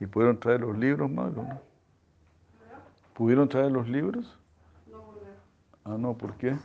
¿Y 0.00 0.06
pudieron 0.06 0.38
traer 0.38 0.60
los 0.60 0.76
libros, 0.76 1.10
Mago? 1.10 1.44
¿no? 1.44 1.60
¿Pudieron 3.14 3.48
traer 3.48 3.70
los 3.70 3.88
libros? 3.88 4.36
No 4.90 5.14
Ah, 5.84 5.96
no, 5.98 6.14
¿por 6.14 6.34
qué? 6.36 6.56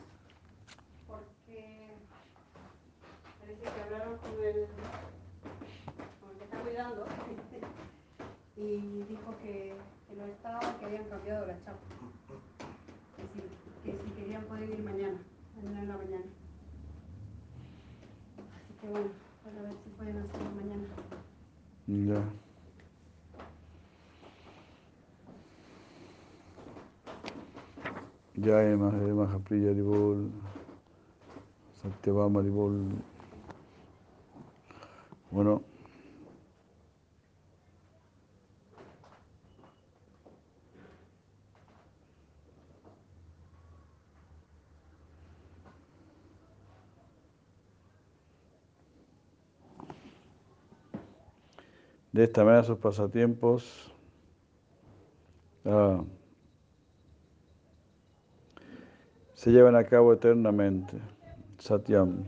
porque 1.07 1.95
parece 3.39 3.61
que 3.61 3.81
hablaron 3.81 4.17
con 4.17 4.31
el, 4.43 4.67
con 6.19 6.31
el 6.31 6.37
que 6.37 6.43
está 6.43 6.59
cuidando 6.59 7.05
y 8.59 9.05
dijo 9.07 9.33
que, 9.41 9.73
que 10.07 10.15
no 10.17 10.25
estaba, 10.25 10.59
que 10.77 10.85
habían 10.85 11.05
cambiado 11.05 11.45
la 11.47 11.57
chapa. 11.63 11.79
Que 13.15 13.23
si, 13.23 13.39
que 13.85 14.03
si 14.03 14.11
querían 14.11 14.43
poder 14.43 14.69
ir 14.69 14.83
mañana, 14.83 15.17
mañana 15.55 15.81
en 15.81 15.87
la 15.87 15.97
mañana. 15.97 16.25
Así 18.37 18.73
que 18.81 18.87
bueno, 18.89 19.09
para 19.43 19.61
ver 19.61 19.71
si 19.83 19.89
pueden 19.91 20.17
hacerlo 20.17 20.51
mañana. 20.51 20.83
Ya. 21.87 22.23
Jai 28.41 28.75
Mahe 28.75 29.13
Mahapriya 29.13 29.73
Ribol, 29.73 30.31
Satyavama 31.81 32.41
Ribol. 32.41 32.89
Bueno. 35.31 35.61
De 52.19 52.25
esta 52.25 52.43
manera 52.43 52.63
sus 52.63 52.77
pasatiempos 52.77 53.95
ah, 55.63 56.03
se 59.33 59.51
llevan 59.51 59.77
a 59.77 59.85
cabo 59.85 60.11
eternamente, 60.11 60.99
Satyam. 61.59 62.25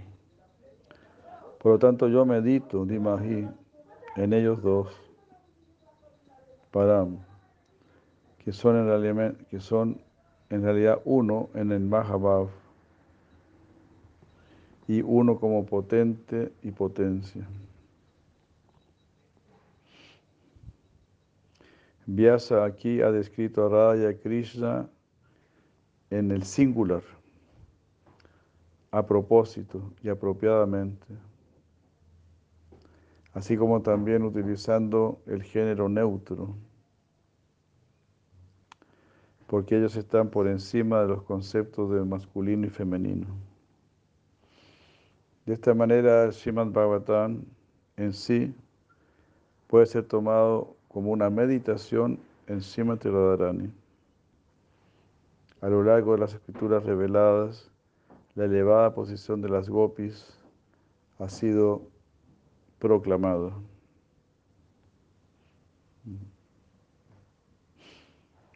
Por 1.60 1.74
lo 1.74 1.78
tanto, 1.78 2.08
yo 2.08 2.26
medito, 2.26 2.86
Dimahi, 2.86 3.50
en 4.16 4.32
ellos 4.32 4.62
dos, 4.62 4.88
Param, 6.72 7.18
que 8.38 8.54
son 8.54 8.78
en 8.78 8.86
realidad, 8.86 9.36
que 9.50 9.60
son 9.60 10.00
en 10.50 10.64
realidad 10.64 11.02
uno 11.04 11.50
en 11.54 11.74
el 11.74 11.82
Mahabhav 11.82 12.48
y 14.88 15.02
uno 15.02 15.38
como 15.38 15.66
potente 15.66 16.54
y 16.64 16.72
potencia. 16.72 17.46
Vyasa 22.14 22.66
aquí 22.66 23.02
ha 23.02 23.10
descrito 23.10 23.66
a 23.66 23.70
Radha 23.70 24.12
y 24.12 24.16
Krishna 24.18 24.90
en 26.10 26.32
el 26.32 26.44
singular, 26.44 27.04
a 28.92 29.06
propósito 29.06 29.94
y 30.04 30.10
apropiadamente, 30.10 31.06
así 33.32 33.56
como 33.56 33.82
también 33.82 34.24
utilizando 34.24 35.22
el 35.26 35.42
género 35.42 35.88
neutro, 35.88 36.54
porque 39.48 39.78
ellos 39.78 39.96
están 39.96 40.30
por 40.30 40.50
encima 40.50 41.04
de 41.04 41.08
los 41.08 41.24
conceptos 41.24 41.92
de 41.92 42.04
masculino 42.04 42.68
y 42.68 42.70
femenino. 42.70 43.28
De 45.46 45.54
esta 45.54 45.74
manera, 45.74 46.30
Srimad 46.34 46.68
Bhagavatam 46.74 47.46
en 47.96 48.12
sí 48.12 48.54
puede 49.68 49.86
ser 49.86 50.04
tomado 50.04 50.76
como 50.92 51.12
una 51.12 51.30
meditación 51.30 52.20
en 52.48 52.62
Srimati 52.62 53.08
Radharani. 53.08 53.72
A 55.62 55.70
lo 55.70 55.84
largo 55.84 56.14
de 56.14 56.20
las 56.20 56.34
escrituras 56.34 56.84
reveladas, 56.84 57.72
la 58.36 58.46
elevada 58.46 58.94
posición 58.94 59.42
de 59.42 59.50
las 59.50 59.70
gopis 59.70 60.38
ha 61.20 61.30
sido 61.30 61.84
proclamada. 62.80 63.52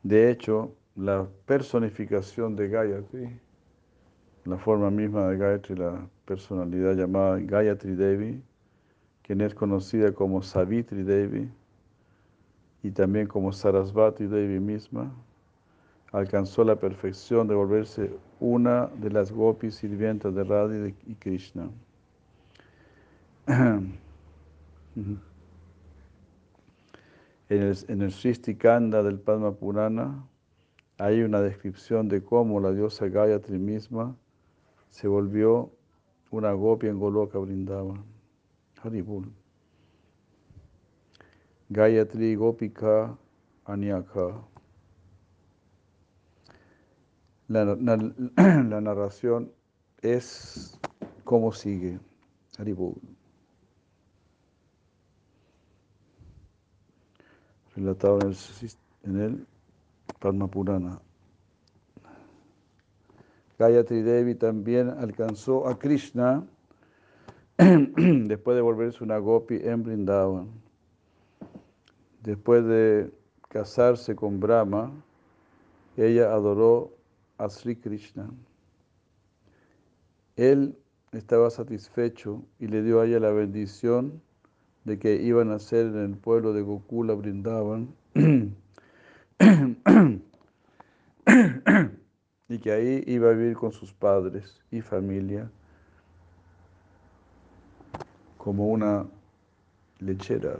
De 0.03 0.29
hecho, 0.29 0.73
la 0.95 1.27
personificación 1.45 2.55
de 2.55 2.67
Gayatri, 2.69 3.39
la 4.43 4.57
forma 4.57 4.89
misma 4.91 5.27
de 5.27 5.37
Gayatri, 5.37 5.75
la 5.75 6.07
personalidad 6.25 6.95
llamada 6.95 7.39
Gayatri 7.39 7.95
Devi, 7.95 8.43
quien 9.21 9.41
es 9.41 9.55
conocida 9.55 10.11
como 10.11 10.41
Savitri 10.41 11.03
Devi 11.03 11.49
y 12.85 12.91
también 12.91 13.25
como 13.25 13.51
Sarasvati 13.51 14.27
Devi 14.27 14.59
misma, 14.59 15.11
alcanzó 16.11 16.63
la 16.63 16.75
perfección 16.75 17.47
de 17.47 17.55
volverse 17.55 18.11
una 18.39 18.85
de 18.97 19.09
las 19.09 19.31
gopis 19.31 19.73
sirvientas 19.73 20.35
de 20.35 20.43
Radha 20.43 20.93
y 21.07 21.15
Krishna. 21.15 21.69
En 27.47 27.61
el, 27.61 27.77
en 27.87 28.55
Kanda 28.57 29.03
del 29.03 29.19
Padma 29.19 29.51
Purana 29.51 30.23
hay 30.97 31.21
una 31.21 31.41
descripción 31.41 32.07
de 32.07 32.23
cómo 32.23 32.59
la 32.59 32.71
diosa 32.71 33.07
Gayatri 33.07 33.59
misma 33.59 34.15
se 34.89 35.07
volvió 35.07 35.69
una 36.31 36.53
gopi 36.53 36.87
en 36.87 36.97
Goloka 36.97 37.37
Vrindavan. 37.37 38.03
Haribul. 38.81 39.31
Gayatri 41.71 42.35
Gopika 42.35 43.17
Anyaka. 43.65 44.43
La, 47.49 47.63
narración 48.81 49.51
es 50.01 50.79
como 51.23 51.51
sigue. 51.51 51.99
Haribul. 52.57 52.95
Relatado 57.75 58.19
en 58.21 58.27
el, 58.29 58.37
en 59.03 59.21
el 59.21 59.47
Padma 60.19 60.47
Purana. 60.47 61.01
Gayatri 63.57 64.01
Devi 64.01 64.35
también 64.35 64.89
alcanzó 64.89 65.67
a 65.67 65.79
Krishna 65.79 66.45
después 67.57 68.55
de 68.55 68.61
volverse 68.61 69.03
una 69.03 69.17
gopi 69.17 69.55
en 69.63 69.83
Brindavan. 69.83 70.64
Después 72.25 72.65
de 72.65 73.13
casarse 73.49 74.15
con 74.15 74.39
Brahma, 74.39 74.91
ella 75.95 76.33
adoró 76.33 76.91
a 77.37 77.47
Sri 77.49 77.75
Krishna. 77.75 78.27
Él 80.35 80.75
estaba 81.11 81.51
satisfecho 81.51 82.41
y 82.59 82.65
le 82.65 82.81
dio 82.81 82.99
a 82.99 83.05
ella 83.05 83.19
la 83.19 83.29
bendición 83.29 84.23
de 84.85 84.97
que 84.97 85.21
iba 85.21 85.43
a 85.43 85.45
nacer 85.45 85.85
en 85.85 85.99
el 85.99 86.17
pueblo 86.17 86.51
de 86.53 86.63
Gokula 86.63 87.13
Brindavan 87.13 87.93
y 92.49 92.57
que 92.57 92.71
ahí 92.71 93.03
iba 93.05 93.29
a 93.29 93.33
vivir 93.33 93.55
con 93.55 93.71
sus 93.71 93.93
padres 93.93 94.63
y 94.71 94.81
familia 94.81 95.51
como 98.39 98.67
una 98.69 99.05
lechera. 99.99 100.57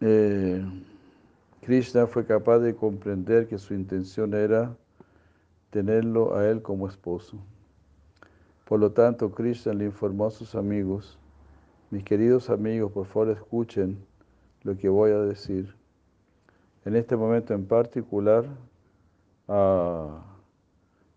Eh, 0.00 0.64
Krishna 1.62 2.06
fue 2.06 2.24
capaz 2.24 2.60
de 2.60 2.74
comprender 2.74 3.48
que 3.48 3.58
su 3.58 3.74
intención 3.74 4.32
era 4.32 4.76
tenerlo 5.70 6.36
a 6.36 6.48
él 6.48 6.62
como 6.62 6.88
esposo. 6.88 7.38
Por 8.64 8.78
lo 8.80 8.92
tanto, 8.92 9.32
Krishna 9.32 9.72
le 9.72 9.86
informó 9.86 10.26
a 10.26 10.30
sus 10.30 10.54
amigos, 10.54 11.18
mis 11.90 12.04
queridos 12.04 12.48
amigos, 12.50 12.92
por 12.92 13.06
favor 13.06 13.30
escuchen 13.30 13.98
lo 14.62 14.76
que 14.76 14.88
voy 14.88 15.10
a 15.10 15.18
decir. 15.18 15.74
En 16.84 16.94
este 16.94 17.16
momento 17.16 17.54
en 17.54 17.66
particular, 17.66 18.44
uh, 19.48 20.18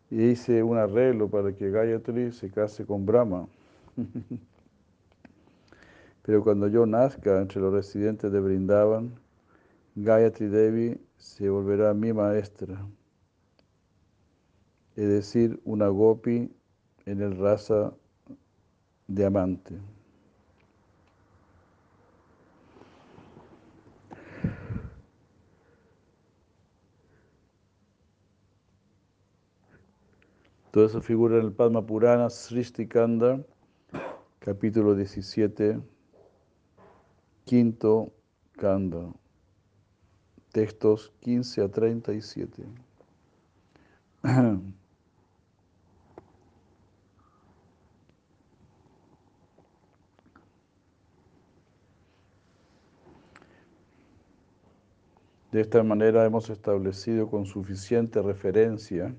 hice 0.09 0.63
un 0.63 0.77
arreglo 0.77 1.29
para 1.29 1.53
que 1.53 1.69
Gayatri 1.69 2.31
se 2.31 2.49
case 2.49 2.85
con 2.85 3.05
Brahma. 3.05 3.47
Pero 6.23 6.43
cuando 6.43 6.67
yo 6.67 6.85
nazca 6.85 7.41
entre 7.41 7.61
los 7.61 7.73
residentes 7.73 8.31
de 8.31 8.39
Brindavan, 8.39 9.19
Gayatri 9.95 10.47
Devi 10.47 10.99
se 11.17 11.49
volverá 11.49 11.93
mi 11.93 12.13
maestra, 12.13 12.87
es 14.95 15.07
decir, 15.07 15.59
una 15.65 15.87
gopi 15.87 16.51
en 17.05 17.21
el 17.21 17.37
raza 17.37 17.93
diamante. 19.07 19.75
Todo 30.71 30.85
eso 30.85 31.01
figura 31.01 31.37
en 31.37 31.47
el 31.47 31.51
Padma 31.51 31.85
Purana, 31.85 32.29
Srishti 32.29 32.87
Kanda, 32.87 33.43
capítulo 34.39 34.95
17, 34.95 35.81
quinto 37.45 38.11
Kanda, 38.57 39.11
textos 40.51 41.11
15 41.21 41.61
a 41.61 41.67
37. 41.69 42.63
De 55.51 55.59
esta 55.59 55.83
manera 55.83 56.25
hemos 56.25 56.49
establecido 56.49 57.29
con 57.29 57.45
suficiente 57.45 58.21
referencia 58.21 59.13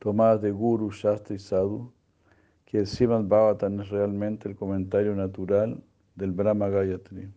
tomadas 0.00 0.42
de 0.42 0.50
Guru, 0.50 0.90
Shastra 0.90 1.36
y 1.36 1.38
Sadhu, 1.38 1.92
que 2.64 2.78
el 2.78 2.86
Srimad 2.88 3.22
Bhavatan 3.22 3.78
es 3.78 3.90
realmente 3.90 4.48
el 4.48 4.56
comentario 4.56 5.14
natural 5.14 5.80
del 6.14 6.32
Brahma 6.32 6.68
Gayatri. 6.68 7.32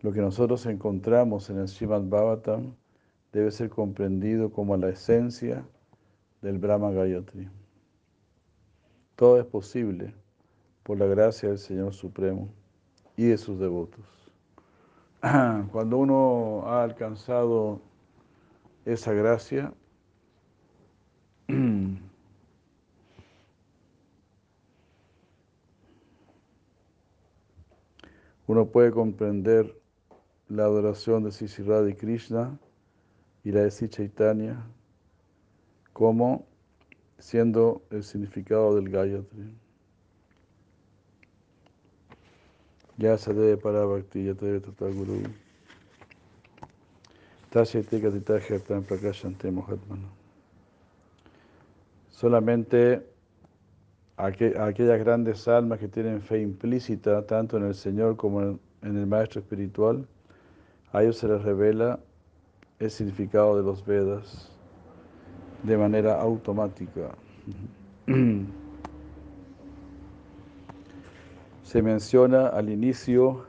Lo 0.00 0.12
que 0.12 0.20
nosotros 0.20 0.66
encontramos 0.66 1.48
en 1.50 1.58
el 1.58 1.68
Srimad 1.68 2.02
Bhavatam 2.02 2.74
debe 3.32 3.50
ser 3.50 3.70
comprendido 3.70 4.50
como 4.50 4.76
la 4.76 4.88
esencia 4.88 5.64
del 6.40 6.58
Brahma 6.58 6.90
Gayatri. 6.90 7.48
Todo 9.16 9.38
es 9.38 9.46
posible 9.46 10.14
por 10.82 10.98
la 10.98 11.06
gracia 11.06 11.48
del 11.48 11.58
Señor 11.58 11.94
Supremo 11.94 12.48
y 13.16 13.26
de 13.26 13.38
sus 13.38 13.58
devotos. 13.58 14.04
Cuando 15.70 15.98
uno 15.98 16.64
ha 16.66 16.82
alcanzado 16.82 17.80
esa 18.84 19.12
gracia, 19.12 19.72
uno 28.46 28.66
puede 28.66 28.90
comprender 28.90 29.78
la 30.48 30.64
adoración 30.64 31.24
de 31.24 31.32
Sisirada 31.32 31.88
y 31.88 31.94
Krishna 31.94 32.58
y 33.44 33.52
la 33.52 33.62
de 33.62 33.70
Sri 33.70 33.88
Chaitanya 33.88 34.66
como 35.92 36.46
siendo 37.18 37.82
el 37.90 38.02
significado 38.02 38.74
del 38.74 38.88
Gayatri. 38.88 39.54
Ya 42.98 43.16
se 43.16 43.32
debe 43.32 43.56
para 43.56 43.84
Bhakti, 43.84 44.24
ya 44.24 44.34
debe 44.34 44.60
tratar 44.60 44.92
Guru. 44.92 45.22
Tasya 47.50 47.82
Solamente 54.16 54.58
aquellas 54.58 54.98
grandes 54.98 55.48
almas 55.48 55.78
que 55.78 55.88
tienen 55.88 56.20
fe 56.20 56.40
implícita 56.40 57.26
tanto 57.26 57.56
en 57.56 57.64
el 57.64 57.74
Señor 57.74 58.16
como 58.16 58.42
en 58.42 58.58
el 58.82 59.06
Maestro 59.06 59.40
Espiritual, 59.40 60.06
a 60.92 61.02
ellos 61.02 61.18
se 61.18 61.28
les 61.28 61.42
revela 61.42 61.98
el 62.78 62.90
significado 62.90 63.56
de 63.56 63.62
los 63.62 63.84
Vedas 63.84 64.50
de 65.62 65.78
manera 65.78 66.20
automática. 66.20 67.14
Se 71.62 71.80
menciona 71.80 72.48
al 72.48 72.68
inicio 72.68 73.46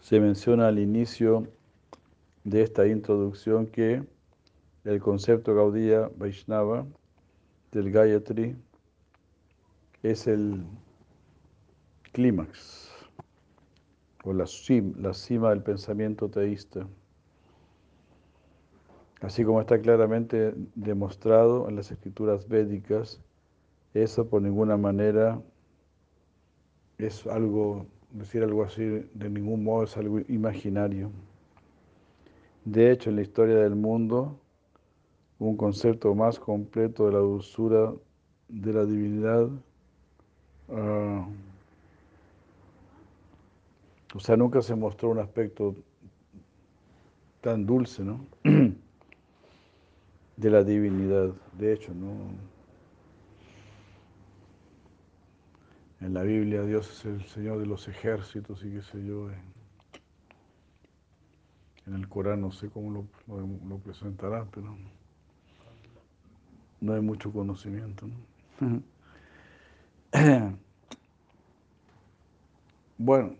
se 0.00 0.20
menciona 0.20 0.68
al 0.68 0.78
inicio 0.78 1.46
de 2.44 2.62
esta 2.62 2.86
introducción 2.86 3.66
que 3.68 4.02
el 4.90 5.00
concepto 5.00 5.54
Gaudía 5.54 6.10
Vaishnava 6.16 6.84
del 7.70 7.92
Gayatri 7.92 8.56
es 10.02 10.26
el 10.26 10.64
clímax 12.10 12.90
o 14.24 14.32
la, 14.32 14.46
la 14.96 15.14
cima 15.14 15.50
del 15.50 15.62
pensamiento 15.62 16.28
teísta. 16.28 16.88
Así 19.20 19.44
como 19.44 19.60
está 19.60 19.80
claramente 19.80 20.54
demostrado 20.74 21.68
en 21.68 21.76
las 21.76 21.92
escrituras 21.92 22.48
védicas, 22.48 23.20
eso 23.94 24.28
por 24.28 24.42
ninguna 24.42 24.76
manera 24.76 25.40
es 26.98 27.28
algo, 27.28 27.86
decir 28.10 28.42
algo 28.42 28.64
así, 28.64 28.82
de 28.82 29.30
ningún 29.30 29.62
modo 29.62 29.84
es 29.84 29.96
algo 29.96 30.18
imaginario. 30.28 31.12
De 32.64 32.90
hecho, 32.90 33.10
en 33.10 33.16
la 33.16 33.22
historia 33.22 33.56
del 33.56 33.76
mundo, 33.76 34.39
un 35.40 35.56
concepto 35.56 36.14
más 36.14 36.38
completo 36.38 37.06
de 37.06 37.12
la 37.12 37.18
dulzura 37.18 37.92
de 38.48 38.72
la 38.72 38.84
divinidad, 38.84 39.48
ah, 40.68 41.26
o 44.14 44.20
sea, 44.20 44.36
nunca 44.36 44.60
se 44.60 44.74
mostró 44.74 45.10
un 45.10 45.18
aspecto 45.18 45.74
tan 47.40 47.64
dulce, 47.64 48.04
¿no? 48.04 48.26
de 50.36 50.50
la 50.50 50.64
divinidad. 50.64 51.32
De 51.56 51.72
hecho, 51.72 51.94
¿no? 51.94 52.16
En 56.00 56.14
la 56.14 56.22
Biblia 56.22 56.62
Dios 56.62 56.90
es 56.90 57.04
el 57.04 57.24
Señor 57.26 57.58
de 57.58 57.66
los 57.66 57.86
ejércitos 57.86 58.64
y 58.64 58.72
qué 58.72 58.82
sé 58.82 59.04
yo. 59.04 59.28
En 61.86 61.94
el 61.94 62.08
Corán 62.08 62.40
no 62.40 62.52
sé 62.52 62.70
cómo 62.70 62.90
lo, 62.90 63.06
lo, 63.68 63.78
presentará, 63.78 64.46
pero 64.50 64.74
no 66.80 66.94
hay 66.94 67.00
mucho 67.00 67.32
conocimiento. 67.32 68.06
¿no? 68.60 68.82
bueno, 72.98 73.34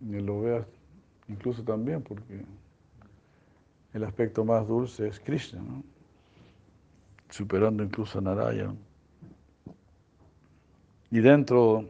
lo 0.00 0.40
veas 0.40 0.66
incluso 1.28 1.62
también 1.62 2.02
porque 2.02 2.44
el 3.92 4.04
aspecto 4.04 4.44
más 4.44 4.66
dulce 4.66 5.08
es 5.08 5.20
Krishna, 5.20 5.60
¿no? 5.60 5.82
superando 7.30 7.82
incluso 7.82 8.18
a 8.18 8.22
Narayana. 8.22 8.74
Y 11.10 11.20
dentro 11.20 11.84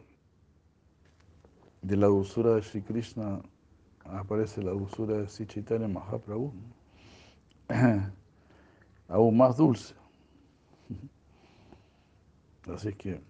de 1.83 1.97
la 1.97 2.07
dulzura 2.07 2.55
de 2.55 2.63
Sri 2.63 2.83
Krishna 2.83 3.41
aparece 4.05 4.63
la 4.63 4.71
dulzura 4.71 5.19
de 5.19 5.29
Sri 5.29 5.47
Chaitanya 5.47 5.89
Mahaprabhu, 5.89 6.53
aún 9.09 9.37
más 9.37 9.57
dulce. 9.57 9.98
Así 12.75 12.93
que 12.95 13.21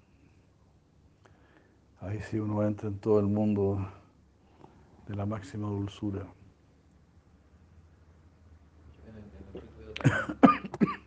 ahí 2.00 2.20
sí 2.22 2.38
uno 2.38 2.62
entra 2.62 2.88
en 2.88 2.98
todo 2.98 3.20
el 3.20 3.26
mundo 3.26 3.88
de 5.06 5.14
la 5.16 5.24
máxima 5.26 5.68
dulzura. 5.68 6.26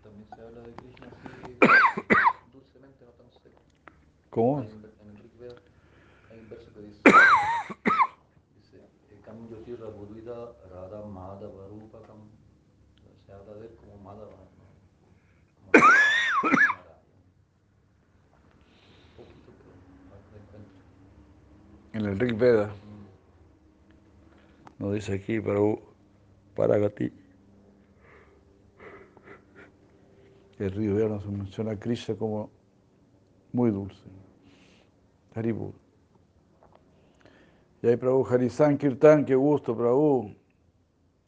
También 0.03 0.27
se 0.35 0.41
habla 0.41 0.61
de 0.61 0.73
Krishna 0.75 1.07
así 1.07 1.57
dulcemente, 2.51 3.05
no 3.05 3.11
tan 3.11 3.31
seco. 3.31 3.61
¿Cómo? 4.29 4.61
En 4.61 5.17
Rig 5.17 5.37
Veda 5.39 5.55
hay 6.31 6.39
un 6.39 6.49
verso 6.49 6.73
que 6.73 6.81
dice, 6.81 7.01
dice, 8.55 8.89
Ekam 9.19 9.49
Yotirra 9.49 9.87
Budvida 9.87 10.53
Radha 10.71 11.05
Madhava 11.05 11.67
Rupakam. 11.69 12.17
Se 13.25 13.31
habla 13.33 13.53
de 13.53 13.67
él 13.67 13.75
como 13.75 13.97
Madhava, 14.03 14.31
¿no? 14.31 14.51
como 15.71 16.51
Narayana. 16.51 16.97
Poquito, 19.15 19.51
pero 19.57 19.71
no 20.09 20.15
lo 20.31 20.37
encuentro. 20.41 20.81
En 22.01 22.07
el 22.07 22.19
Rig 22.19 22.35
Veda 22.35 22.73
nos 24.79 24.95
dice 24.95 25.13
aquí 25.13 25.39
Prabhu 25.39 25.79
Paragati. 26.55 27.13
El 30.57 30.71
Rig 30.71 30.93
Veda 30.93 31.09
nos 31.09 31.27
menciona 31.27 31.73
a 31.73 31.79
Krishna 31.79 32.15
como 32.15 32.49
muy 33.53 33.69
dulce. 33.69 34.01
Haribol. 35.35 35.75
Y 37.83 37.89
ahí 37.89 37.97
Prabhu 37.97 38.25
Harisan 38.25 38.79
Kirtan, 38.79 39.23
qué 39.23 39.35
gusto 39.35 39.77
Prabhu. 39.77 40.33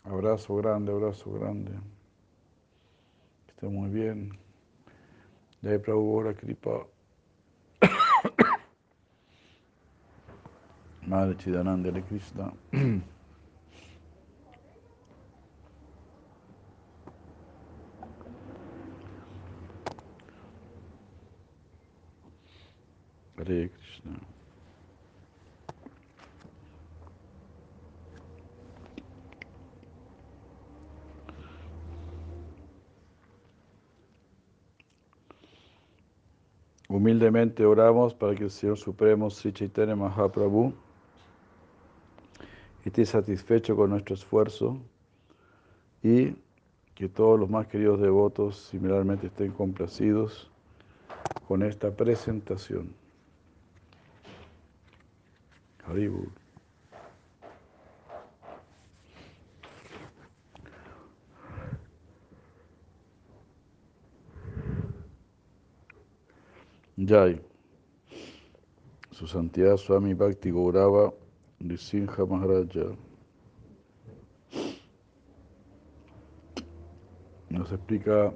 Abrazo 0.05 0.55
grande, 0.55 0.91
abrazo 0.91 1.33
grande. 1.33 1.71
Que 3.45 3.51
esté 3.51 3.67
muy 3.67 3.91
bien. 3.91 4.39
Y 5.61 5.67
ahí 5.67 5.77
Prabhu 5.77 6.13
Gora 6.13 6.33
Kripa. 6.33 6.87
Madre 11.07 11.35
Chidananda 11.35 11.91
de 11.91 12.01
Krishna. 12.01 12.53
Hare 23.37 23.69
Krishna. 23.69 24.19
Humildemente 36.87 37.65
oramos 37.65 38.13
para 38.13 38.35
que 38.35 38.43
el 38.43 38.51
Señor 38.51 38.77
Supremo 38.77 39.29
Sri 39.29 39.51
Chaitanya 39.51 39.95
Mahaprabhu 39.95 40.73
satisfecho 43.01 43.75
con 43.75 43.89
nuestro 43.89 44.13
esfuerzo 44.15 44.77
y 46.03 46.35
que 46.93 47.09
todos 47.09 47.39
los 47.39 47.49
más 47.49 47.67
queridos 47.67 47.99
devotos 47.99 48.67
similarmente 48.69 49.27
estén 49.27 49.51
complacidos 49.51 50.51
con 51.47 51.63
esta 51.63 51.91
presentación. 51.91 52.93
Haribol. 55.85 56.29
Jai. 66.95 67.41
Su 69.11 69.27
Santidad 69.27 69.77
Swami 69.77 70.13
Bhakti 70.13 70.51
Gaurava 70.51 71.11
Nrisimha 71.59 72.25
Maharaja. 72.25 72.95
Nos 77.49 77.71
explica 77.71 78.33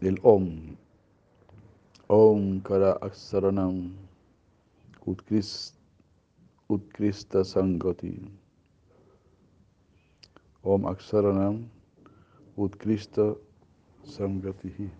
el 0.00 0.18
Om. 0.22 0.76
Om 2.08 2.60
Kara 2.62 2.92
Aksaranam 3.00 3.96
Utkris- 5.06 5.74
Utkrista 6.68 7.44
Sangati. 7.44 8.30
Om 10.62 10.86
Aksaranam 10.86 11.68
Utkrista 12.56 13.34
Sangatihi. 14.04 14.90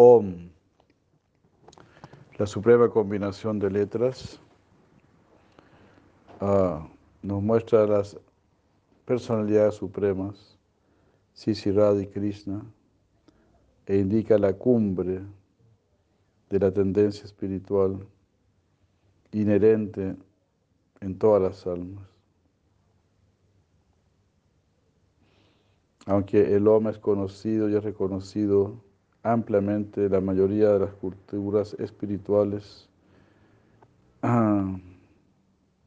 Om, 0.00 0.48
la 2.38 2.46
suprema 2.46 2.88
combinación 2.88 3.58
de 3.58 3.68
letras, 3.68 4.38
ah, 6.40 6.86
nos 7.20 7.42
muestra 7.42 7.84
las 7.84 8.16
personalidades 9.04 9.74
supremas, 9.74 10.56
Sisi 11.32 11.72
Radha 11.72 12.00
y 12.00 12.06
Krishna, 12.06 12.64
e 13.86 13.98
indica 13.98 14.38
la 14.38 14.52
cumbre 14.52 15.20
de 16.48 16.58
la 16.60 16.70
tendencia 16.70 17.24
espiritual 17.24 18.06
inherente 19.32 20.14
en 21.00 21.18
todas 21.18 21.42
las 21.42 21.66
almas. 21.66 22.06
Aunque 26.06 26.54
el 26.54 26.68
Om 26.68 26.86
es 26.86 26.98
conocido 27.00 27.68
y 27.68 27.74
es 27.74 27.82
reconocido 27.82 28.86
ampliamente 29.22 30.08
la 30.08 30.20
mayoría 30.20 30.72
de 30.72 30.80
las 30.80 30.94
culturas 30.94 31.74
espirituales 31.74 32.88
ah, 34.22 34.78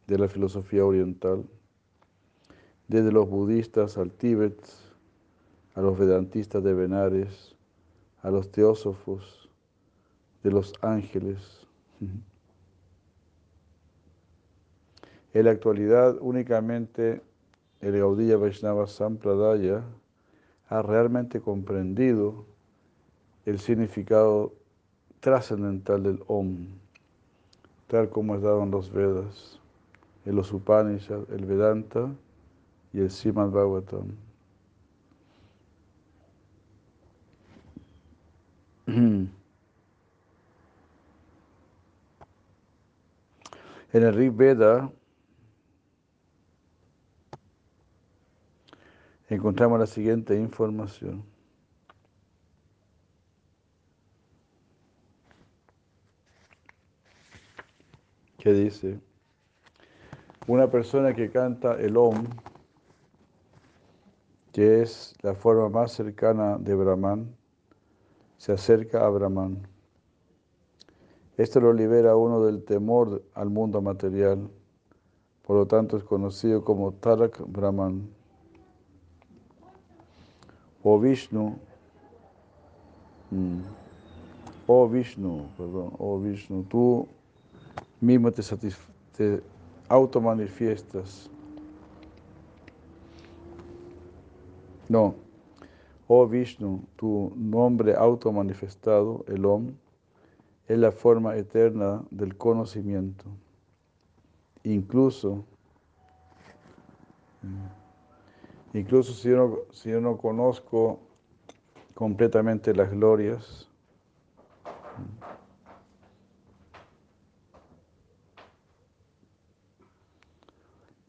de 0.07 0.17
la 0.17 0.27
filosofía 0.27 0.85
oriental, 0.85 1.45
desde 2.87 3.11
los 3.11 3.29
budistas 3.29 3.97
al 3.97 4.11
Tíbet, 4.11 4.61
a 5.75 5.81
los 5.81 5.97
vedantistas 5.97 6.63
de 6.63 6.73
Benares, 6.73 7.55
a 8.21 8.29
los 8.29 8.51
teósofos 8.51 9.49
de 10.43 10.51
los 10.51 10.73
ángeles. 10.81 11.67
En 15.33 15.45
la 15.45 15.51
actualidad 15.51 16.17
únicamente 16.19 17.21
el 17.79 17.97
Gaudiya 17.97 18.35
Vaishnava 18.35 18.85
Sampradaya 18.85 19.81
ha 20.67 20.81
realmente 20.81 21.39
comprendido 21.39 22.45
el 23.45 23.59
significado 23.59 24.53
trascendental 25.19 26.03
del 26.03 26.23
Om, 26.27 26.67
tal 27.87 28.09
como 28.09 28.35
es 28.35 28.41
dado 28.41 28.63
en 28.63 28.71
los 28.71 28.91
Vedas, 28.91 29.59
en 30.25 30.35
los 30.35 30.51
Upanishads, 30.51 31.29
el 31.29 31.45
Vedanta 31.45 32.09
y 32.93 32.99
el 32.99 33.11
Srimad 33.11 33.49
Bhagavatam. 33.49 34.15
En 43.93 44.03
el 44.03 44.13
Rig 44.13 44.31
Veda 44.31 44.89
encontramos 49.27 49.79
la 49.79 49.85
siguiente 49.85 50.33
información. 50.37 51.30
Que 58.41 58.53
dice, 58.53 58.99
una 60.47 60.69
persona 60.71 61.13
que 61.13 61.29
canta 61.29 61.79
el 61.79 61.95
Om, 61.95 62.25
que 64.51 64.81
es 64.81 65.15
la 65.21 65.35
forma 65.35 65.69
más 65.69 65.91
cercana 65.91 66.57
de 66.57 66.73
Brahman, 66.73 67.35
se 68.37 68.53
acerca 68.53 69.05
a 69.05 69.09
Brahman. 69.09 69.59
Esto 71.37 71.59
lo 71.59 71.71
libera 71.71 72.11
a 72.11 72.15
uno 72.15 72.43
del 72.43 72.63
temor 72.63 73.23
al 73.35 73.51
mundo 73.51 73.79
material, 73.79 74.49
por 75.43 75.57
lo 75.57 75.67
tanto 75.67 75.95
es 75.95 76.03
conocido 76.03 76.63
como 76.63 76.93
Tarak 76.93 77.43
Brahman. 77.45 78.09
O 80.83 80.99
Vishnu, 80.99 81.59
mm, 83.29 83.59
o 84.65 84.89
Vishnu, 84.89 85.45
perdón, 85.55 85.93
o 85.99 86.19
Vishnu, 86.19 86.63
tú 86.63 87.07
mismo 88.01 88.31
te, 88.31 88.41
te 89.15 89.41
automanifiestas. 89.87 91.29
No, 94.89 95.15
oh 96.07 96.27
Vishnu, 96.27 96.83
tu 96.97 97.31
nombre 97.37 97.95
automanifestado, 97.95 99.23
el 99.27 99.45
Om, 99.45 99.71
es 100.67 100.77
la 100.77 100.91
forma 100.91 101.37
eterna 101.37 102.03
del 102.11 102.35
conocimiento. 102.35 103.25
Incluso, 104.63 105.45
mm, 107.41 108.77
incluso 108.77 109.13
si 109.13 109.29
yo 109.29 109.37
no, 109.37 109.59
si 109.71 109.89
yo 109.89 110.01
no 110.01 110.17
conozco 110.17 110.99
completamente 111.93 112.73
las 112.73 112.91
glorias, 112.91 113.70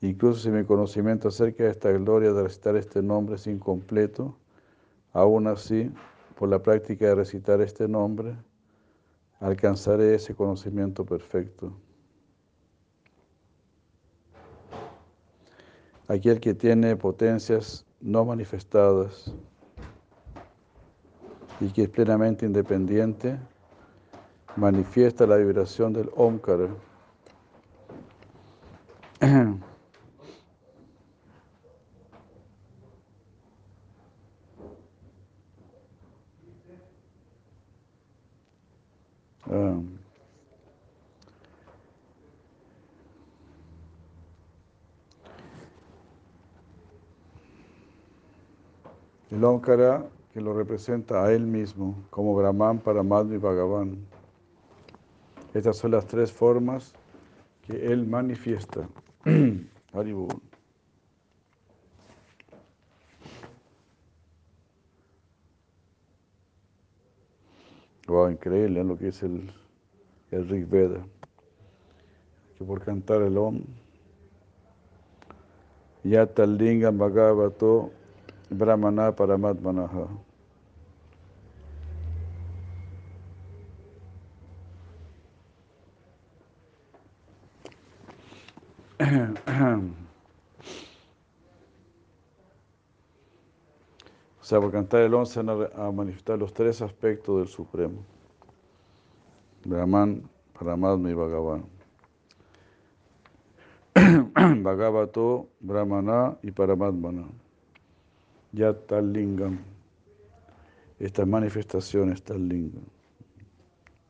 Incluso 0.03 0.41
si 0.41 0.51
mi 0.51 0.65
conocimiento 0.65 1.29
acerca 1.29 1.63
de 1.63 1.71
esta 1.71 1.93
gloria 1.93 2.33
de 2.33 2.43
recitar 2.43 2.75
este 2.75 3.01
nombre 3.01 3.37
es 3.37 3.47
incompleto, 3.47 4.37
aún 5.13 5.47
así, 5.47 5.93
por 6.37 6.49
la 6.49 6.61
práctica 6.61 7.07
de 7.07 7.15
recitar 7.15 7.61
este 7.61 7.87
nombre, 7.87 8.35
alcanzaré 9.39 10.17
ese 10.17 10.35
conocimiento 10.35 11.07
perfecto. 11.07 11.73
Aquel 16.09 16.41
que 16.41 16.53
tiene 16.53 16.97
potencias 16.97 17.87
no 18.01 18.25
manifestadas 18.25 19.33
y 21.61 21.71
que 21.71 21.85
es 21.85 21.89
plenamente 21.89 22.45
independiente, 22.45 23.39
manifiesta 24.57 25.29
la 25.29 25.37
vibración 25.37 25.93
del 25.93 26.11
Omkara. 26.17 26.71
El 49.31 49.45
Omkara 49.45 50.07
que 50.33 50.41
lo 50.41 50.55
representa 50.55 51.25
a 51.25 51.33
él 51.33 51.47
mismo 51.47 51.95
como 52.11 52.35
Brahman, 52.35 52.79
Paramatma 52.79 53.35
y 53.35 53.39
Bhagavan. 53.39 53.99
Estas 55.53 55.77
son 55.77 55.91
las 55.91 56.07
tres 56.07 56.33
formas 56.33 56.95
que 57.63 57.93
él 57.93 58.07
manifiesta. 58.07 58.89
Wow, 68.13 68.29
increíble 68.29 68.85
lo 68.85 68.99
que 68.99 69.09
es 69.09 69.23
el, 69.23 69.51
el 70.33 70.47
Rig 70.47 70.69
Veda. 70.69 71.01
Que 72.59 72.65
por 72.65 72.85
cantar 72.85 73.23
el 73.23 73.39
Om, 73.39 73.63
Yata 76.05 76.45
Lingam 76.45 76.99
Bhagavato 76.99 77.91
Brahmana 78.51 79.17
Paramatmanaha. 79.17 80.09
O 89.01 89.81
sea, 94.53 94.61
por 94.61 94.71
cantar 94.71 95.01
el 95.01 95.15
once 95.15 95.41
a 95.41 95.91
manifestar 95.91 96.39
los 96.39 96.53
tres 96.53 96.83
aspectos 96.83 97.39
del 97.39 97.49
Supremo. 97.49 98.05
Brahman, 99.65 100.29
Paramatma 100.53 101.11
y 101.11 101.15
Bhagavan. 101.15 101.65
Bhagavato, 104.63 105.49
Brahmana 105.59 106.37
y 106.43 106.51
Paramatmana. 106.51 107.29
Yatalingam. 108.53 109.59
Estas 110.99 111.27
manifestaciones 111.27 112.23
Lingam. 112.29 112.85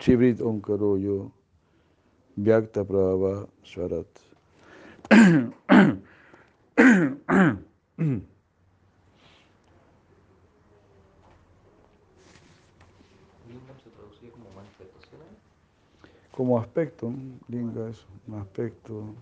Chivrit 0.00 0.40
Omkaro 0.40 0.98
yo, 0.98 1.30
Vyakta 2.36 2.84
Prabhava 2.84 3.48
Swarat. 3.62 4.08
como 16.42 16.58
aspecto, 16.58 17.14
linga 17.46 17.88
es 17.88 18.04
un 18.26 18.34
aspecto. 18.34 19.14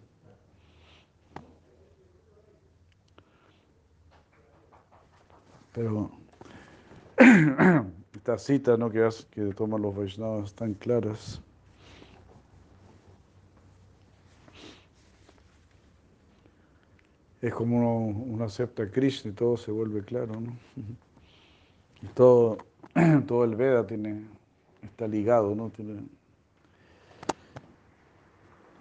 Pero 5.75 6.11
estas 8.15 8.43
citas 8.43 8.79
¿no? 8.79 8.89
que, 8.91 9.07
que 9.33 9.53
toman 9.53 9.83
los 9.83 9.95
Vaishnavas 9.95 10.47
están 10.47 10.73
claras. 10.73 11.43
Es 17.43 17.53
como 17.53 18.07
uno, 18.07 18.45
acepta 18.45 18.85
a 18.85 18.91
Krishna 18.91 19.31
y 19.31 19.35
todo 19.35 19.59
se 19.59 19.71
vuelve 19.71 20.03
claro, 20.03 20.41
¿no? 20.41 20.57
Todo, 22.15 22.57
todo 23.27 23.45
el 23.45 23.57
Veda 23.57 23.87
tiene, 23.87 24.25
está 24.83 25.07
ligado, 25.07 25.55
¿no? 25.55 25.71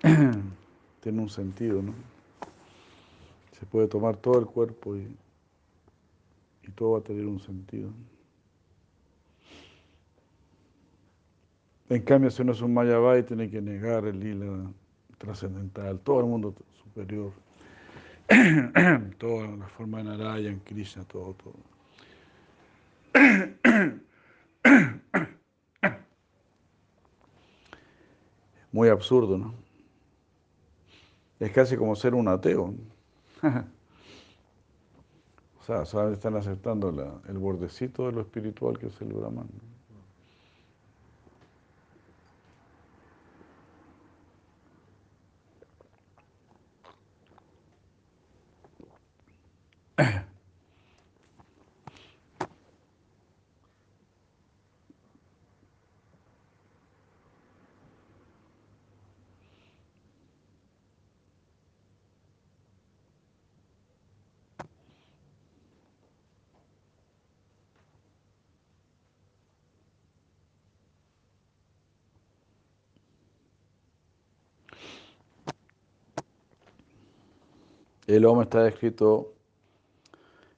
tiene 1.02 1.22
un 1.22 1.30
sentido, 1.30 1.82
¿no? 1.82 1.94
Se 3.60 3.66
puede 3.66 3.88
tomar 3.88 4.16
todo 4.18 4.40
el 4.40 4.46
cuerpo 4.46 4.96
y, 4.96 5.16
y 6.64 6.72
todo 6.72 6.92
va 6.92 7.00
a 7.00 7.02
tener 7.02 7.26
un 7.26 7.40
sentido. 7.40 7.90
En 11.90 12.04
cambio, 12.04 12.30
si 12.30 12.44
uno 12.44 12.52
es 12.52 12.62
un 12.62 12.73
Mayavai, 12.73 13.26
tiene 13.26 13.50
que 13.50 13.62
negar 13.62 14.06
el 14.06 14.19
lila 14.19 14.71
trascendental, 15.17 16.00
todo 16.00 16.19
el 16.19 16.28
mundo 16.28 16.54
superior, 16.84 17.32
toda 19.17 19.48
la 19.58 19.67
forma 19.69 19.98
de 19.98 20.04
Narayan, 20.04 20.60
Krishna, 20.60 21.04
todo, 21.06 21.34
todo. 21.34 21.56
Muy 28.71 28.90
absurdo, 28.90 29.36
¿no? 29.40 29.69
Es 31.40 31.52
casi 31.52 31.77
como 31.77 31.96
ser 31.96 32.13
un 32.13 32.27
ateo. 32.27 32.73
o 35.60 35.63
sea, 35.65 35.85
solamente 35.85 36.17
están 36.17 36.35
aceptando 36.35 37.21
el 37.27 37.37
bordecito 37.37 38.06
de 38.06 38.12
lo 38.12 38.21
espiritual 38.21 38.77
que 38.77 38.87
es 38.87 39.02
el 39.02 39.13
Brahman. 39.13 39.48
El 78.10 78.26
Om 78.26 78.42
está 78.42 78.68
escrito 78.68 79.36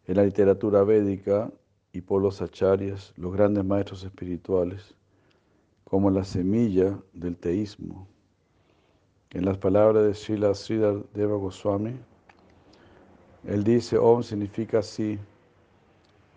en 0.08 0.16
la 0.16 0.24
literatura 0.24 0.84
védica 0.84 1.52
y 1.91 1.99
por 1.99 2.22
los 2.22 2.41
acharyas, 2.41 3.14
los 3.18 3.34
grandes 3.34 3.66
maestros 3.66 4.06
espirituales, 4.06 4.95
como 5.84 6.10
la 6.12 6.24
semilla 6.24 6.97
del 7.12 7.36
teísmo. 7.36 8.08
En 9.32 9.43
las 9.43 9.58
palabras 9.58 10.06
de 10.06 10.14
Srila 10.14 10.56
Sridhar 10.56 11.04
Deva 11.14 11.36
Goswami, 11.36 11.99
él 13.45 13.66
dice, 13.66 13.97
Om 13.97 14.24
significa 14.24 14.82
sí. 14.82 15.20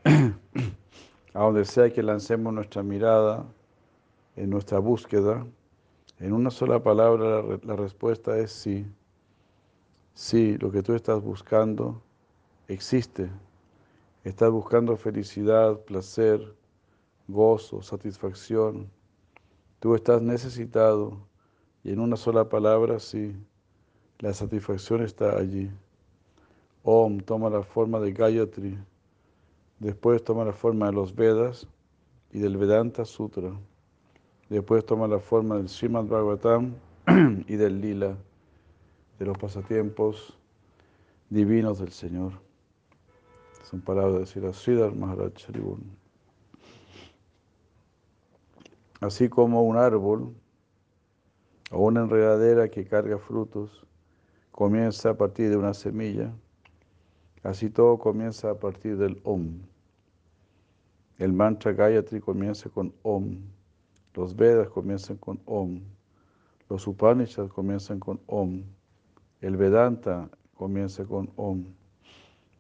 A 1.33 1.45
donde 1.45 1.65
sea 1.65 1.93
que 1.93 2.03
lancemos 2.03 2.53
nuestra 2.53 2.83
mirada 2.83 3.47
en 4.35 4.51
nuestra 4.51 4.81
búsqueda, 4.81 5.47
en 6.19 6.33
una 6.33 6.51
sola 6.51 6.83
palabra 6.83 7.41
la, 7.41 7.61
la 7.63 7.77
respuesta 7.77 8.37
es 8.37 8.51
sí. 8.51 8.85
Sí, 10.15 10.57
lo 10.59 10.71
que 10.71 10.81
tú 10.81 10.95
estás 10.95 11.21
buscando 11.21 12.01
existe. 12.69 13.29
Estás 14.23 14.51
buscando 14.53 14.97
felicidad, 14.97 15.81
placer, 15.81 16.55
gozo, 17.27 17.83
satisfacción. 17.83 18.89
Tú 19.81 19.97
estás 19.97 20.23
necesitado 20.23 21.19
y 21.83 21.93
en 21.93 21.99
una 21.99 22.17
sola 22.17 22.49
palabra, 22.49 23.01
sí, 23.01 23.35
la 24.21 24.33
satisfacción 24.33 25.03
está 25.03 25.37
allí. 25.37 25.69
Om 26.85 27.19
toma 27.19 27.51
la 27.51 27.65
forma 27.65 27.99
de 27.99 28.13
Gayatri, 28.13 28.79
después 29.81 30.23
toma 30.23 30.45
la 30.45 30.53
forma 30.53 30.87
de 30.87 30.93
los 30.93 31.13
Vedas 31.15 31.67
y 32.31 32.39
del 32.39 32.57
Vedanta 32.57 33.05
Sutra, 33.05 33.51
después 34.49 34.87
toma 34.87 35.09
la 35.09 35.19
forma 35.19 35.57
del 35.57 35.69
Srimad 35.69 36.05
Bhagavatam 36.05 36.75
y 37.49 37.57
del 37.57 37.81
Lila, 37.81 38.17
de 39.19 39.27
los 39.27 39.37
pasatiempos 39.39 40.39
divinos 41.31 41.79
del 41.79 41.93
Señor. 41.93 42.33
Son 43.63 43.81
palabras 43.81 44.35
de 44.35 44.53
Sridhar 44.53 44.95
Maharaj 44.95 45.33
Haribol. 45.49 45.81
Así 49.01 49.29
como 49.29 49.63
un 49.63 49.77
árbol 49.77 50.35
o 51.71 51.85
una 51.85 52.03
enredadera 52.03 52.69
que 52.69 52.87
carga 52.87 53.19
frutos 53.19 53.87
comienza 54.53 55.11
a 55.11 55.15
partir 55.15 55.51
de 55.51 55.57
una 55.57 55.75
semilla, 55.75 56.33
Así 57.45 57.69
todo 57.69 57.99
comienza 57.99 58.51
a 58.51 58.59
partir 58.59 58.97
del 58.97 59.21
Om. 59.23 59.61
El 61.19 61.35
mantra 61.35 61.73
Gayatri 61.73 62.19
comienza 62.19 62.71
con 62.71 62.95
Om. 63.03 63.37
Los 64.15 64.35
Vedas 64.35 64.71
comienzan 64.71 65.19
con 65.19 65.39
Om. 65.45 65.83
Los 66.71 66.87
Upanishads 66.87 67.53
comienzan 67.53 68.01
con 68.01 68.19
Om. 68.29 68.63
El 69.45 69.59
Vedanta 69.59 70.27
comienza 70.57 71.05
con 71.05 71.29
Om. 71.37 71.67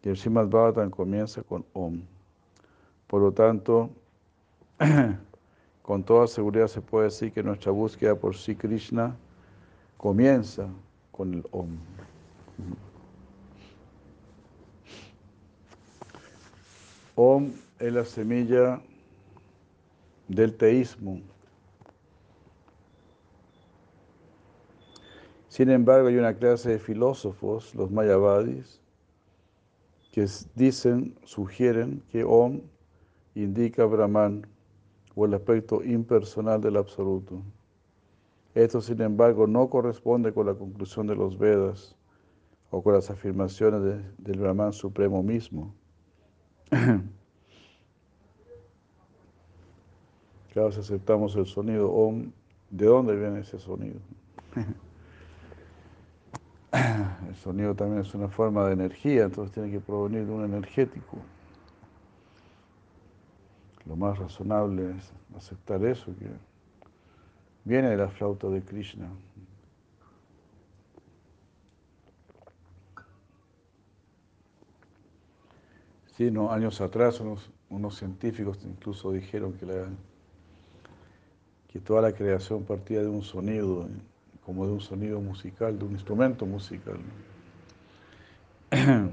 Y 0.02 0.08
el 0.10 0.18
Srimad 0.18 0.48
Bhagavatam 0.48 0.90
comienza 0.90 1.42
con 1.42 1.64
Om. 1.72 2.02
Por 3.06 3.22
lo 3.22 3.32
tanto, 3.32 3.88
con 5.82 6.04
toda 6.04 6.26
seguridad 6.26 6.66
se 6.66 6.82
puede 6.82 7.06
decir 7.06 7.32
que 7.32 7.42
nuestra 7.42 7.72
búsqueda 7.72 8.14
por 8.14 8.36
sí 8.36 8.54
Krishna 8.54 9.16
comienza 9.96 10.68
con 11.10 11.32
el 11.32 11.46
Om. 11.52 11.70
Om 17.14 17.50
es 17.78 17.92
la 17.94 18.04
semilla 18.04 18.82
del 20.28 20.54
teísmo. 20.54 21.22
Sin 25.54 25.70
embargo, 25.70 26.08
hay 26.08 26.16
una 26.16 26.34
clase 26.34 26.70
de 26.70 26.78
filósofos, 26.80 27.76
los 27.76 27.88
mayavadis, 27.88 28.80
que 30.10 30.26
dicen, 30.56 31.14
sugieren 31.22 32.02
que 32.10 32.24
Om 32.24 32.60
indica 33.36 33.84
Brahman 33.84 34.48
o 35.14 35.26
el 35.26 35.34
aspecto 35.34 35.84
impersonal 35.84 36.60
del 36.60 36.76
absoluto. 36.76 37.40
Esto, 38.56 38.80
sin 38.80 39.00
embargo, 39.00 39.46
no 39.46 39.70
corresponde 39.70 40.34
con 40.34 40.46
la 40.46 40.54
conclusión 40.54 41.06
de 41.06 41.14
los 41.14 41.38
Vedas 41.38 41.94
o 42.72 42.82
con 42.82 42.94
las 42.94 43.08
afirmaciones 43.08 44.02
del 44.18 44.40
Brahman 44.40 44.72
supremo 44.72 45.22
mismo. 45.22 45.72
Claro, 50.52 50.72
si 50.72 50.80
aceptamos 50.80 51.36
el 51.36 51.46
sonido 51.46 51.92
OM, 51.92 52.32
¿de 52.70 52.86
dónde 52.86 53.14
viene 53.14 53.40
ese 53.40 53.60
sonido? 53.60 54.00
El 57.28 57.36
sonido 57.36 57.74
también 57.74 58.00
es 58.00 58.14
una 58.14 58.28
forma 58.28 58.66
de 58.66 58.72
energía, 58.72 59.24
entonces 59.24 59.52
tiene 59.54 59.70
que 59.70 59.80
provenir 59.80 60.26
de 60.26 60.32
un 60.32 60.44
energético. 60.44 61.18
Lo 63.86 63.96
más 63.96 64.18
razonable 64.18 64.96
es 64.96 65.12
aceptar 65.36 65.84
eso, 65.84 66.06
que 66.18 66.26
viene 67.64 67.90
de 67.90 67.96
la 67.96 68.08
flauta 68.08 68.48
de 68.48 68.62
Krishna. 68.62 69.08
Sí, 76.16 76.30
no, 76.30 76.50
años 76.50 76.80
atrás 76.80 77.20
unos, 77.20 77.50
unos 77.70 77.96
científicos 77.96 78.58
incluso 78.64 79.12
dijeron 79.12 79.52
que, 79.54 79.66
que 81.68 81.80
toda 81.80 82.02
la 82.02 82.12
creación 82.12 82.64
partía 82.64 83.00
de 83.00 83.08
un 83.08 83.22
sonido, 83.22 83.88
como 84.44 84.66
de 84.66 84.72
un 84.72 84.80
sonido 84.80 85.20
musical, 85.20 85.78
de 85.78 85.84
un 85.84 85.92
instrumento 85.92 86.46
musical. 86.46 86.98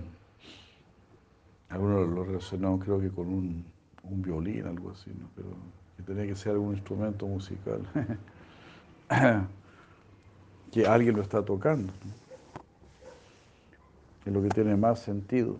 Algunos 1.70 2.10
lo 2.10 2.24
relacionaron 2.26 2.80
creo 2.80 3.00
que 3.00 3.10
con 3.10 3.28
un, 3.28 3.64
un 4.04 4.22
violín, 4.22 4.66
algo 4.66 4.92
así, 4.92 5.10
¿no? 5.10 5.30
pero 5.36 5.50
que 5.96 6.04
tenía 6.04 6.28
que 6.28 6.36
ser 6.36 6.52
algún 6.54 6.74
instrumento 6.74 7.26
musical, 7.28 7.82
que 10.72 10.86
alguien 10.86 11.16
lo 11.16 11.22
está 11.22 11.44
tocando, 11.44 11.94
es 14.26 14.34
lo 14.34 14.42
que 14.42 14.50
tiene 14.50 14.76
más 14.76 15.00
sentido. 15.00 15.58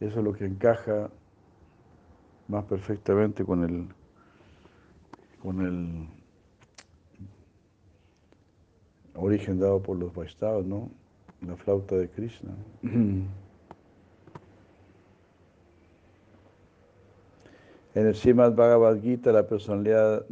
Eso 0.00 0.18
es 0.20 0.24
lo 0.24 0.32
que 0.32 0.44
encaja 0.44 1.10
más 2.46 2.64
perfectamente 2.64 3.44
con 3.44 3.64
el, 3.64 3.88
con 5.48 5.64
el 5.64 6.06
origen 9.14 9.58
dado 9.58 9.80
por 9.80 9.96
los 9.96 10.14
Vaishnavas, 10.14 10.66
¿no? 10.66 10.90
La 11.40 11.56
flauta 11.56 11.96
de 11.96 12.10
Krishna. 12.10 12.54
En 17.94 18.06
el 18.06 18.14
Srimad 18.14 18.54
Bhagavad 18.54 19.00
Gita, 19.00 19.32
la 19.32 19.46
personalidad 19.46 20.26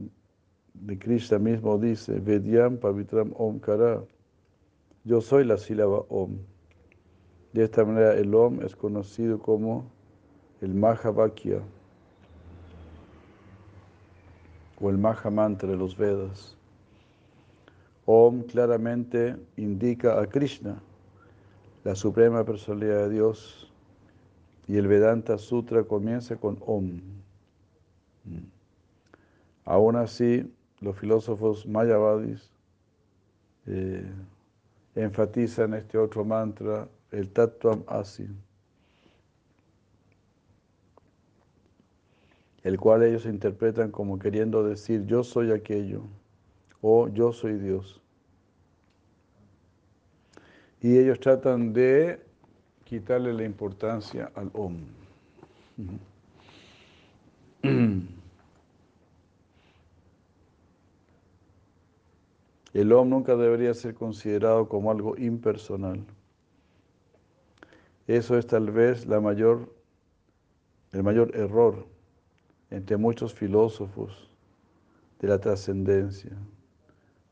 de 0.75 0.99
Krishna 0.99 1.39
mismo 1.39 1.79
dice, 1.79 2.21
Vedyam 2.21 2.77
Pavitram 2.77 3.33
Omkara, 3.37 4.05
yo 5.05 5.23
soy 5.23 5.45
la 5.45 5.57
sílaba 5.57 6.05
Om. 6.11 6.37
De 7.55 7.65
esta 7.65 7.87
manera 7.87 8.13
el 8.13 8.35
Om 8.35 8.61
es 8.61 8.77
conocido 8.77 9.39
como 9.39 9.91
el 10.61 10.75
Mahavakya 10.75 11.63
o 14.81 14.91
el 14.91 14.99
Mahamantra 14.99 15.69
de 15.69 15.77
los 15.77 15.97
Vedas. 15.97 16.57
Om 18.05 18.43
claramente 18.43 19.37
indica 19.57 20.21
a 20.21 20.27
Krishna, 20.27 20.81
la 21.85 21.95
suprema 21.95 22.45
personalidad 22.45 23.09
de 23.09 23.11
Dios, 23.11 23.73
y 24.69 24.77
el 24.77 24.89
Vedanta 24.89 25.39
Sutra 25.39 25.85
comienza 25.85 26.37
con 26.37 26.59
Om. 26.67 27.01
Mm. 28.25 28.57
Aún 29.65 29.97
así, 29.97 30.53
los 30.81 30.97
filósofos 30.99 31.67
mayavadis 31.67 32.53
eh, 33.67 34.05
enfatizan 34.95 35.75
este 35.75 35.99
otro 35.99 36.25
mantra 36.25 36.89
el 37.11 37.31
Tattvam 37.31 37.83
Asi, 37.87 38.29
el 42.67 42.81
cual 42.81 43.05
ellos 43.05 43.27
interpretan 43.27 43.93
como 43.93 44.19
queriendo 44.19 44.65
decir 44.65 45.07
yo 45.07 45.23
soy 45.23 45.53
aquello 45.53 46.03
o 46.81 47.07
yo 47.07 47.33
soy 47.33 47.61
Dios. 47.61 48.03
Y 50.81 50.99
ellos 50.99 51.21
tratan 51.21 51.73
de 51.73 52.19
quitarle 52.83 53.33
la 53.35 53.45
importancia 53.45 54.33
al 54.35 54.51
Om. 54.53 54.79
El 62.75 62.93
Om 62.93 63.09
nunca 63.09 63.37
debería 63.37 63.75
ser 63.75 63.95
considerado 63.95 64.69
como 64.69 64.91
algo 64.91 65.17
impersonal. 65.17 66.05
Eso 68.09 68.37
es 68.37 68.45
tal 68.49 68.73
vez 68.73 69.07
la 69.07 69.21
mayor, 69.21 69.73
el 70.91 71.05
mayor 71.05 71.31
error 71.37 71.95
entre 72.71 72.97
muchos 72.97 73.33
filósofos 73.35 74.31
de 75.21 75.29
la 75.29 75.39
trascendencia. 75.39 76.37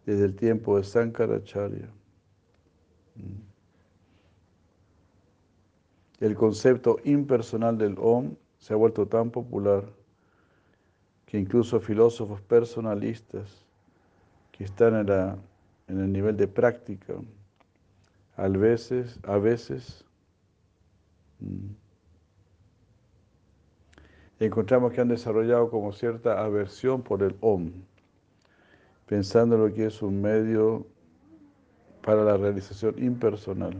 desde 0.07 0.27
el 0.27 0.37
tiempo 0.37 0.77
de 0.77 0.85
Sankaracharya. 0.85 1.89
El 6.21 6.35
concepto 6.35 6.99
impersonal 7.05 7.79
del 7.79 7.97
Om 7.99 8.35
se 8.59 8.75
ha 8.75 8.77
vuelto 8.77 9.07
tan 9.07 9.31
popular 9.31 9.85
que 11.25 11.39
incluso 11.39 11.81
filósofos 11.81 12.41
personalistas 12.43 13.65
que 14.53 14.65
están 14.65 14.95
en, 14.95 15.09
en 15.89 16.01
el 16.01 16.13
nivel 16.13 16.37
de 16.37 16.49
práctica, 16.49 17.15
a 18.37 18.49
veces, 18.49 19.19
a 19.25 19.39
veces 19.39 20.05
mm, 21.41 21.84
encontramos 24.41 24.93
que 24.93 25.01
han 25.01 25.09
desarrollado 25.09 25.71
como 25.71 25.93
cierta 25.93 26.43
aversión 26.43 27.03
por 27.03 27.23
el 27.23 27.37
OM, 27.41 27.71
pensando 29.07 29.55
en 29.57 29.63
lo 29.63 29.75
que 29.75 29.87
es 29.87 30.03
un 30.03 30.21
medio 30.21 30.87
para 32.03 32.25
la 32.25 32.37
realización 32.37 33.03
impersonal. 33.03 33.75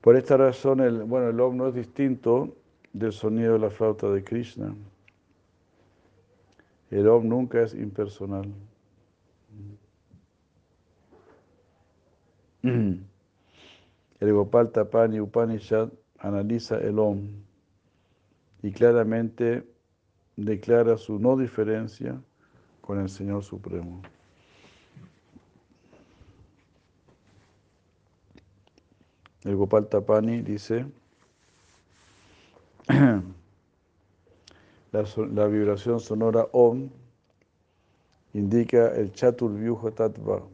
Por 0.00 0.16
esta 0.16 0.36
razón, 0.36 0.80
el, 0.80 1.04
bueno, 1.04 1.28
el 1.28 1.38
OM 1.38 1.56
no 1.56 1.68
es 1.68 1.74
distinto 1.74 2.56
del 2.92 3.12
sonido 3.12 3.52
de 3.52 3.60
la 3.60 3.70
flauta 3.70 4.10
de 4.10 4.24
Krishna. 4.24 4.74
El 6.90 7.06
OM 7.06 7.28
nunca 7.28 7.62
es 7.62 7.72
impersonal. 7.74 8.52
El 14.22 14.32
Gopal 14.32 14.70
Tapani 14.70 15.18
Upanishad 15.18 15.90
analiza 16.20 16.78
el 16.78 17.00
OM 17.00 17.26
y 18.62 18.70
claramente 18.70 19.66
declara 20.36 20.96
su 20.96 21.18
no 21.18 21.36
diferencia 21.36 22.22
con 22.82 23.00
el 23.00 23.08
Señor 23.08 23.42
Supremo. 23.42 24.00
El 29.42 29.56
Gopal 29.56 29.88
Tapani 29.88 30.40
dice, 30.42 30.86
la, 34.92 35.46
vibración 35.48 35.98
sonora 35.98 36.46
Om 36.52 36.90
indica 38.34 38.94
el 38.94 39.10
Chaturvyuha 39.10 39.90
Tattva 39.90 40.51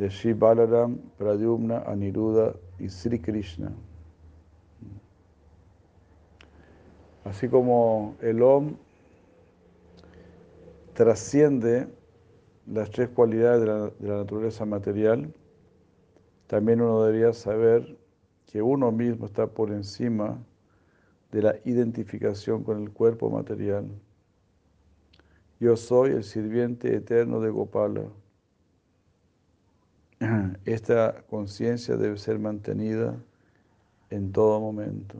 de 0.00 0.10
Sri 0.10 0.32
Balaram, 0.32 0.96
Pradyumna, 1.18 1.80
Aniruddha 1.80 2.54
y 2.78 2.88
Sri 2.88 3.18
Krishna. 3.18 3.70
Así 7.22 7.50
como 7.50 8.16
el 8.22 8.40
Om 8.42 8.76
trasciende 10.94 11.86
las 12.66 12.90
tres 12.90 13.10
cualidades 13.10 13.60
de 13.60 14.08
la, 14.08 14.16
naturaleza 14.16 14.64
material, 14.64 15.34
también 16.46 16.80
uno 16.80 17.04
debería 17.04 17.34
saber 17.34 17.98
que 18.46 18.62
uno 18.62 18.90
mismo 18.90 19.26
está 19.26 19.48
por 19.48 19.70
encima 19.70 20.42
de 21.30 21.42
la 21.42 21.56
identificación 21.66 22.64
con 22.64 22.82
el 22.82 22.90
cuerpo 22.90 23.28
material. 23.28 23.86
Yo 25.60 25.76
soy 25.76 26.12
el 26.12 26.24
sirviente 26.24 26.96
eterno 26.96 27.42
de 27.42 27.50
Gopala. 27.50 28.04
Esta 30.64 31.22
conciencia 31.28 31.96
debe 31.96 32.18
ser 32.18 32.38
mantenida 32.38 33.16
en 34.10 34.32
todo 34.32 34.60
momento. 34.60 35.16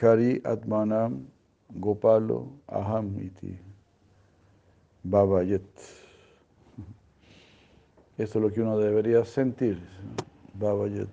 Hari 0.00 0.40
Atmanam 0.44 1.26
Gopalo 1.74 2.52
Aham 2.68 3.18
iti 3.18 3.58
Babayet. 5.02 5.66
Esto 8.16 8.38
es 8.38 8.42
lo 8.42 8.52
que 8.52 8.60
uno 8.60 8.78
debería 8.78 9.24
sentir, 9.24 9.80
Babayet. 10.54 11.08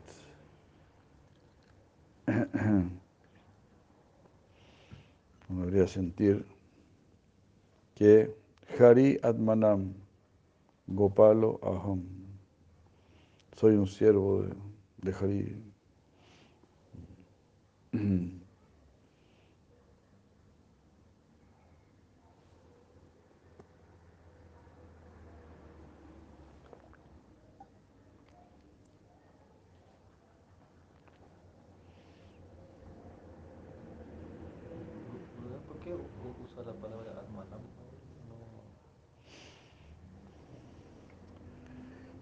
Uno 5.50 5.62
debería 5.66 5.88
sentir 5.88 6.46
que 7.96 8.36
Hari 8.80 9.20
Atmanam 9.24 9.94
Gopalo 10.88 11.60
Aham. 11.64 12.04
Soy 13.56 13.76
un 13.76 13.88
siervo 13.88 14.44
de, 14.44 14.56
de 14.98 15.14
Hari. 15.14 15.64
¿Por 35.68 35.80
qué 35.80 35.96
usa 36.44 36.64
la 36.64 36.74
palabra 36.74 37.12
Atmanam? 37.20 37.62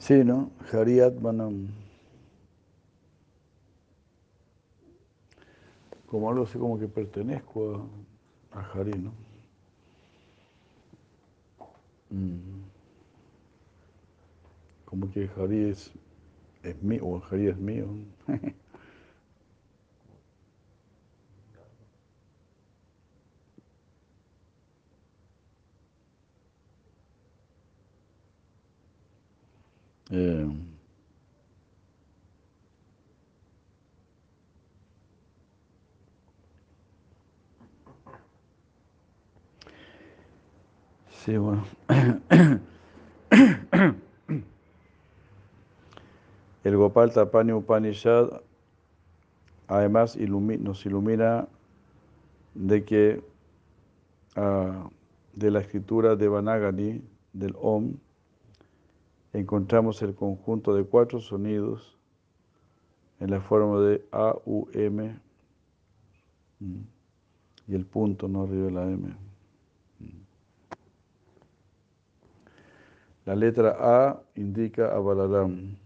Sí, 0.04 0.22
¿no? 0.26 0.52
Hari 0.70 1.00
Atmanam. 1.00 1.70
como 6.08 6.30
algo 6.30 6.44
así 6.44 6.60
como 6.60 6.78
que 6.78 6.90
pertenezco 6.90 7.88
a, 8.52 8.60
a 8.60 8.64
Jari, 8.64 8.92
¿no? 9.00 9.14
Mm. 12.10 12.64
Como 14.84 15.10
que 15.10 15.30
Jari 15.30 15.70
es, 15.70 15.90
es 16.64 16.84
mío, 16.84 17.08
o 17.08 17.22
Jari 17.22 17.48
es 17.48 17.58
mío. 17.58 17.88
Sí, 41.10 41.36
bueno. 41.38 41.66
El 46.64 46.78
Gopal 46.78 47.12
Tapani 47.12 47.54
Upanishad 47.54 48.42
además 49.68 50.16
nos 50.16 50.86
ilumina 50.86 51.48
de 52.54 52.86
que 52.86 53.24
ah, 54.36 54.90
de 55.34 55.50
la 55.50 55.60
escritura 55.60 56.16
de 56.16 56.28
Vanagani, 56.28 57.02
del 57.34 57.56
Om, 57.60 57.96
encontramos 59.34 60.02
el 60.02 60.16
conjunto 60.16 60.76
de 60.76 60.84
cuatro 60.84 61.20
sonidos 61.20 61.98
en 63.20 63.32
la 63.32 63.42
forma 63.42 63.80
de 63.82 64.06
A, 64.12 64.36
U, 64.46 64.68
M 64.74 65.20
mm, 66.60 66.82
y 67.68 67.76
el 67.76 67.86
punto 67.86 68.28
no 68.28 68.44
arriba 68.44 68.66
de 68.66 68.72
la 68.72 68.84
M. 68.84 69.16
La 73.26 73.36
letra 73.36 73.78
A 73.80 74.22
indica 74.36 74.94
a 74.94 75.00
Balaram. 75.00 75.78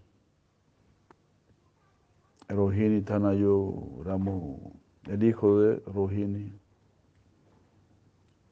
Rohini 2.49 3.01
Tanayo 3.01 4.03
Ramo, 4.03 4.71
el 5.05 5.21
hijo 5.23 5.59
de 5.59 5.81
Rohini, 5.85 6.57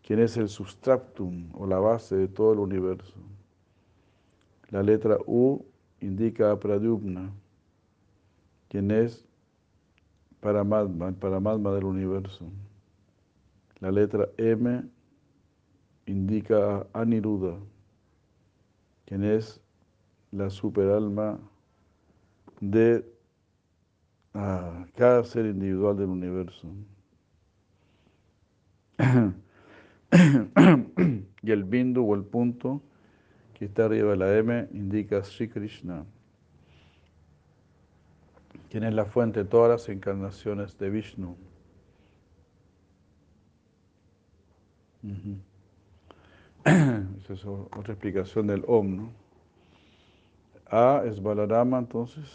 quien 0.03 0.19
es 0.19 0.35
el 0.35 0.49
substratum 0.49 1.49
o 1.53 1.65
la 1.65 1.79
base 1.79 2.17
de 2.17 2.27
todo 2.27 2.53
el 2.53 2.59
universo. 2.59 3.15
La 4.69 4.81
letra 4.81 5.17
U 5.25 5.65
indica 6.01 6.51
a 6.51 6.59
Pradyumna, 6.59 7.31
quien 8.67 8.91
es 8.91 9.25
Paramatma, 10.39 11.09
el 11.09 11.15
Paramatma 11.15 11.71
del 11.71 11.85
universo. 11.85 12.45
La 13.79 13.91
letra 13.91 14.29
M 14.37 14.83
indica 16.05 16.87
a 16.93 17.01
Aniruddha 17.01 17.57
quien 19.05 19.23
es 19.23 19.61
la 20.31 20.49
superalma 20.49 21.39
de 22.59 23.05
ah, 24.33 24.85
cada 24.95 25.23
ser 25.23 25.45
individual 25.45 25.95
del 25.97 26.09
universo. 26.09 26.67
y 31.43 31.51
el 31.51 31.63
bindu 31.63 32.05
o 32.09 32.15
el 32.15 32.23
punto 32.23 32.81
que 33.55 33.65
está 33.65 33.85
arriba 33.85 34.15
la 34.15 34.37
M 34.37 34.67
indica 34.73 35.23
Sri 35.23 35.47
Krishna, 35.47 36.05
quien 38.69 38.83
es 38.83 38.93
la 38.93 39.05
fuente 39.05 39.43
de 39.43 39.49
todas 39.49 39.69
las 39.69 39.89
encarnaciones 39.89 40.77
de 40.77 40.89
Vishnu. 40.89 41.37
Esa 46.65 47.33
es 47.33 47.45
otra 47.45 47.93
explicación 47.93 48.47
del 48.47 48.63
Om, 48.67 48.97
¿no? 48.97 49.13
A 50.65 51.03
es 51.05 51.21
Balarama, 51.21 51.77
entonces. 51.77 52.25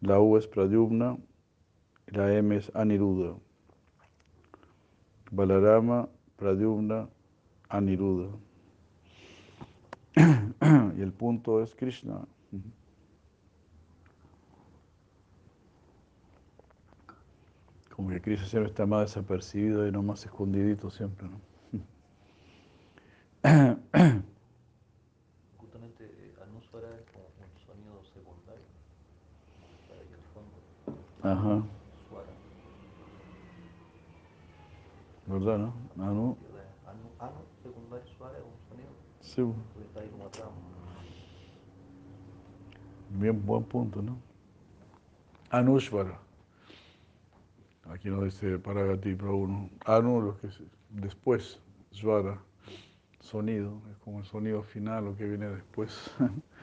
La 0.00 0.20
U 0.20 0.36
es 0.36 0.46
Pradyumna. 0.46 1.16
La 2.06 2.32
M 2.34 2.54
es 2.54 2.70
Aniruddha. 2.76 3.36
Balarama, 5.30 6.08
Pradyumna, 6.36 7.08
Aniruddha. 7.68 8.47
y 10.96 11.00
el 11.02 11.12
punto 11.12 11.62
es 11.62 11.74
Krishna. 11.74 12.26
Como 17.94 18.10
que 18.10 18.20
Krishna 18.20 18.46
siempre 18.46 18.70
está 18.70 18.86
más 18.86 19.02
desapercibido 19.02 19.86
y 19.86 19.92
no 19.92 20.02
más 20.02 20.24
escondidito 20.24 20.90
siempre, 20.90 21.28
¿no? 21.28 21.40
Justamente 25.56 26.34
Anuswara 26.42 26.88
es 27.00 27.10
como 27.10 27.24
un 27.26 27.58
sonido 27.66 28.02
secundario. 28.04 28.66
Está 29.82 29.94
ahí 29.94 30.12
al 30.12 30.24
fondo. 30.32 30.62
Ajá, 31.22 31.68
Swara. 32.08 32.38
¿verdad, 35.26 35.58
no? 35.58 35.74
Anu, 35.98 36.38
Anu, 36.84 37.10
anu 37.18 37.46
secundario 37.62 38.06
Swara 38.16 38.38
es 38.38 38.44
un 38.44 38.58
sonido. 38.68 38.90
sí, 39.20 39.42
Porque 39.42 39.86
está 39.86 40.00
ahí 40.00 40.08
como 40.10 40.26
atrás. 40.26 40.48
Bien 43.18 43.44
buen 43.44 43.64
punto, 43.64 44.02
¿no? 44.02 44.18
Anushvara. 45.50 46.18
Aquí 47.90 48.10
no 48.10 48.22
dice 48.22 48.58
Paragati 48.58 49.14
Prabhu, 49.14 49.46
¿no? 49.46 49.70
Anu, 49.86 50.20
lo 50.20 50.38
que 50.38 50.48
es 50.48 50.62
después, 50.90 51.58
Svara, 51.90 52.38
sonido, 53.20 53.80
es 53.90 53.96
como 53.98 54.18
el 54.18 54.26
sonido 54.26 54.62
final, 54.62 55.06
lo 55.06 55.16
que 55.16 55.24
viene 55.24 55.48
después. 55.48 56.10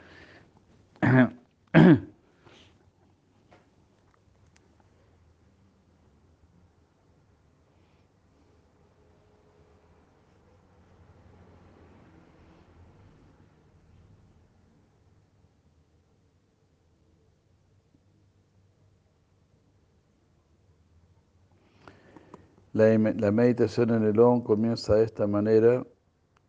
La, 22.76 23.32
meditación 23.32 23.88
en 23.88 24.02
el 24.02 24.20
OM 24.20 24.42
comienza 24.42 24.96
de 24.96 25.04
esta 25.04 25.26
manera 25.26 25.86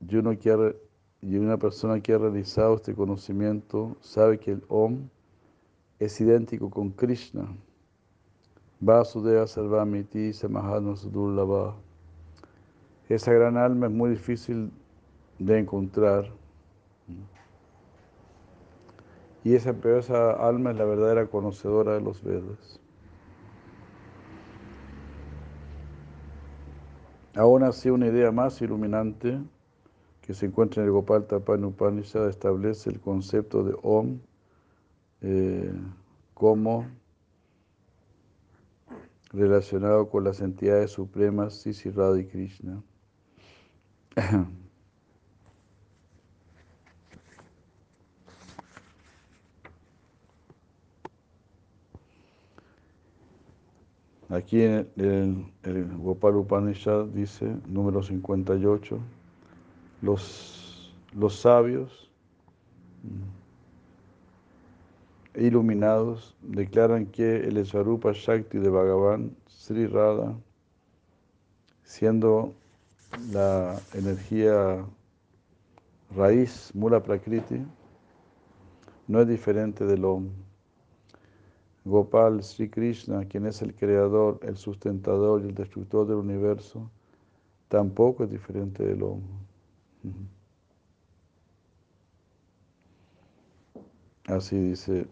y, 0.02 1.38
una 1.38 1.58
persona 1.58 2.02
que 2.02 2.12
ha 2.12 2.18
realizado 2.18 2.76
este 2.76 2.94
conocimiento 2.94 3.96
sabe 4.02 4.38
que 4.38 4.52
el 4.52 4.64
OM 4.68 5.08
es 6.00 6.20
idéntico 6.20 6.70
con 6.70 6.90
Krishna. 6.90 7.48
Vasudeva 8.82 9.48
Sarvamiti 9.48 10.34
Samahana 10.34 10.98
Sudurlava. 10.98 11.78
Esa 13.08 13.32
gran 13.32 13.56
alma 13.56 13.86
es 13.86 13.94
muy 13.94 14.10
difícil 14.10 14.70
de 15.40 15.60
encontrar. 15.60 16.30
Y 19.46 19.56
esa, 19.56 19.72
pero 19.72 20.00
esa 20.00 20.32
alma 20.32 20.72
es 20.72 20.78
la 20.78 20.84
verdadera 20.84 21.28
conocedora 21.28 21.94
de 21.94 22.02
los 22.02 22.22
Vedas. 22.22 22.82
Aún 27.38 27.62
así, 27.62 27.92
una 27.92 28.08
idea 28.08 28.32
más 28.32 28.60
iluminante 28.64 29.40
que 30.22 30.34
se 30.34 30.48
encuentra 30.48 30.82
en 30.82 30.88
el 30.88 30.94
Gopal 30.94 31.28
Tapani 31.28 31.66
Upanishad 31.66 32.28
establece 32.30 32.90
el 32.90 33.00
concepto 33.00 33.64
de 33.64 33.78
Om 33.84 34.18
eh, 35.22 35.72
como 36.34 36.88
relacionado 39.30 40.10
con 40.10 40.24
las 40.24 40.42
entidades 40.42 40.90
supremas 40.92 41.54
Sisi 41.54 41.92
Radha 41.92 42.20
y 42.20 42.26
Krishna. 42.26 42.82
Aquí 54.30 54.62
en 54.62 54.90
el, 54.98 55.46
el- 55.64 55.98
Gopal 55.98 56.36
Upanishad 56.36 57.06
dice, 57.08 57.46
número 57.68 58.04
58, 58.04 59.00
los, 60.02 60.94
los 61.14 61.40
sabios 61.40 62.12
mm, 63.04 63.48
iluminados 65.46 66.36
declaran 66.42 67.06
que 67.06 67.38
el 67.38 67.64
Svarupa 67.66 68.12
Shakti 68.14 68.58
de 68.60 68.70
Bhagavan, 68.70 69.36
Sri 69.48 69.88
Radha, 69.88 70.36
siendo 71.84 72.54
la 73.32 73.80
energía 73.94 74.86
raíz, 76.16 76.72
Mula 76.74 77.02
Prakriti, 77.04 77.66
no 79.08 79.22
es 79.22 79.28
diferente 79.28 79.86
del 79.86 80.06
Om. 80.06 80.30
Gopal 81.88 82.44
Sri 82.44 82.70
Krishna, 82.70 83.26
quien 83.26 83.46
es 83.46 83.62
el 83.62 83.74
creador, 83.74 84.40
el 84.42 84.58
sustentador 84.58 85.42
y 85.42 85.48
el 85.48 85.56
destructor 85.56 86.06
del 86.06 86.18
universo, 86.18 86.90
tampoco 87.70 88.26
es 88.26 88.30
diferente 88.30 88.86
del 88.86 89.02
Om. 89.04 89.22
Ujú. 90.04 90.38
Así 94.28 94.60
dice 94.60 95.08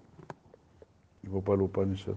Gopal 1.24 1.62
Upanishad. 1.62 2.16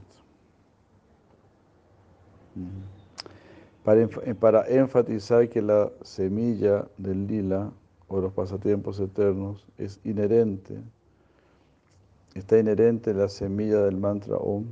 Para, 3.85 4.03
eh, 4.03 4.35
para 4.35 4.67
enfatizar 4.67 5.49
que 5.49 5.63
la 5.63 5.93
semilla 6.03 6.89
del 6.99 7.29
lila 7.29 7.73
o 8.09 8.21
los 8.21 8.33
pasatiempos 8.33 8.99
eternos 8.99 9.65
es 9.79 10.01
inherente, 10.03 10.83
está 12.39 12.59
inherente 12.59 13.11
en 13.11 13.19
la 13.19 13.29
semilla 13.29 13.83
del 13.83 13.97
mantra 13.97 14.37
Om. 14.37 14.67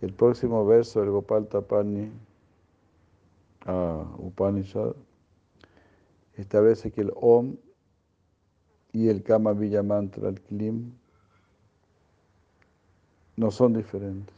El 0.00 0.12
próximo 0.14 0.66
verso 0.66 1.00
del 1.00 1.10
Gopal 1.10 1.46
Tapani 1.46 2.10
ah, 3.66 4.04
Upanishad 4.18 4.94
establece 6.34 6.90
que 6.90 7.02
el 7.02 7.12
Om 7.14 7.56
y 8.92 9.08
el 9.08 9.22
Kama 9.22 9.52
Villa 9.52 9.82
Mantra, 9.82 10.28
el 10.28 10.40
Klim, 10.40 10.92
no 13.36 13.50
son 13.50 13.74
diferentes. 13.74 14.34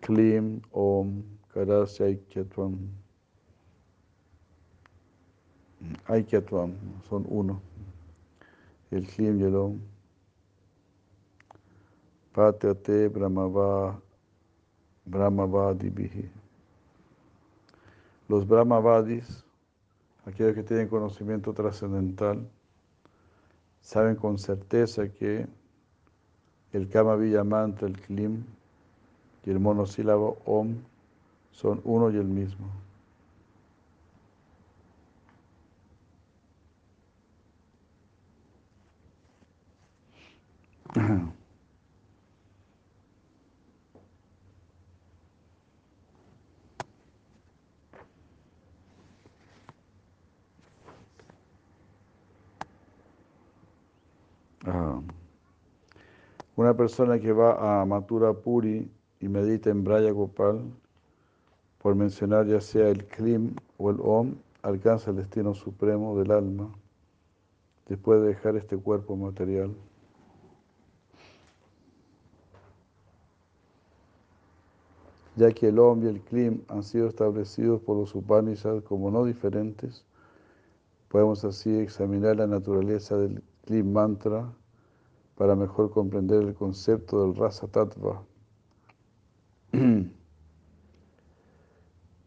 Klim, 0.00 0.60
Om, 0.72 1.22
Karasya, 1.52 2.06
Aikyatvam. 2.06 2.78
Aikyatvam, 6.06 6.74
son 7.08 7.24
uno. 7.28 7.60
El 8.94 9.08
Klim 9.08 9.40
y 9.40 9.42
el 9.42 9.56
Om. 9.56 9.80
Patyate 12.32 13.08
Brahmava, 13.08 14.00
Brahmavadibihi. 15.04 16.30
Los 18.28 18.46
Brahmavadis, 18.46 19.44
aquellos 20.24 20.54
que 20.54 20.62
tienen 20.62 20.86
conocimiento 20.86 21.52
trascendental, 21.52 22.48
saben 23.80 24.14
con 24.14 24.38
certeza 24.38 25.08
que 25.08 25.48
el 26.72 26.88
Kama 26.88 27.16
Villa 27.16 27.42
Mantra, 27.42 27.88
el 27.88 28.00
Klim 28.00 28.44
y 29.44 29.50
el 29.50 29.58
monosílabo 29.58 30.38
Om 30.44 30.76
son 31.50 31.80
uno 31.82 32.12
y 32.12 32.16
el 32.16 32.28
mismo. 32.28 32.83
Ah. 40.96 41.34
Una 56.56 56.74
persona 56.74 57.18
que 57.18 57.32
va 57.32 57.80
a 57.82 57.84
Mathura 57.84 58.32
Puri 58.32 58.88
y 59.20 59.28
medita 59.28 59.70
en 59.70 59.82
Braya 59.84 60.12
Gopal, 60.12 60.62
por 61.82 61.94
mencionar 61.96 62.46
ya 62.46 62.60
sea 62.60 62.88
el 62.88 63.04
Klim 63.04 63.56
o 63.78 63.90
el 63.90 63.96
Om, 64.00 64.36
alcanza 64.62 65.10
el 65.10 65.16
destino 65.16 65.54
supremo 65.54 66.18
del 66.18 66.30
alma 66.30 66.70
después 67.88 68.22
de 68.22 68.28
dejar 68.28 68.56
este 68.56 68.76
cuerpo 68.76 69.16
material. 69.16 69.74
Ya 75.36 75.50
que 75.52 75.68
el 75.68 75.78
Om 75.78 76.04
y 76.04 76.06
el 76.08 76.20
Klim 76.20 76.62
han 76.68 76.82
sido 76.82 77.08
establecidos 77.08 77.80
por 77.82 77.96
los 77.96 78.14
Upanishads 78.14 78.84
como 78.84 79.10
no 79.10 79.24
diferentes, 79.24 80.04
podemos 81.08 81.44
así 81.44 81.76
examinar 81.76 82.36
la 82.36 82.46
naturaleza 82.46 83.16
del 83.16 83.42
Klim 83.64 83.92
mantra 83.92 84.52
para 85.36 85.56
mejor 85.56 85.90
comprender 85.90 86.42
el 86.42 86.54
concepto 86.54 87.22
del 87.22 87.34
Rasa 87.36 87.66
Tattva, 87.66 88.22
de 89.72 90.10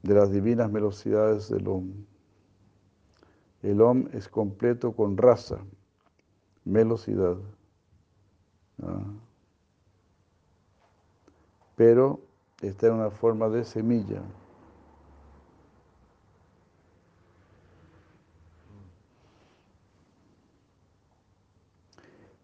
las 0.04 0.32
divinas 0.32 0.72
velocidades 0.72 1.50
del 1.50 1.68
Om. 1.68 1.92
El 3.62 3.82
Om 3.82 4.08
es 4.14 4.28
completo 4.28 4.94
con 4.94 5.18
rasa, 5.18 5.60
velocidad. 6.64 7.38
Pero 11.76 12.27
está 12.62 12.88
en 12.88 12.94
una 12.94 13.12
forma 13.12 13.50
de 13.50 13.64
semilla. 13.64 14.22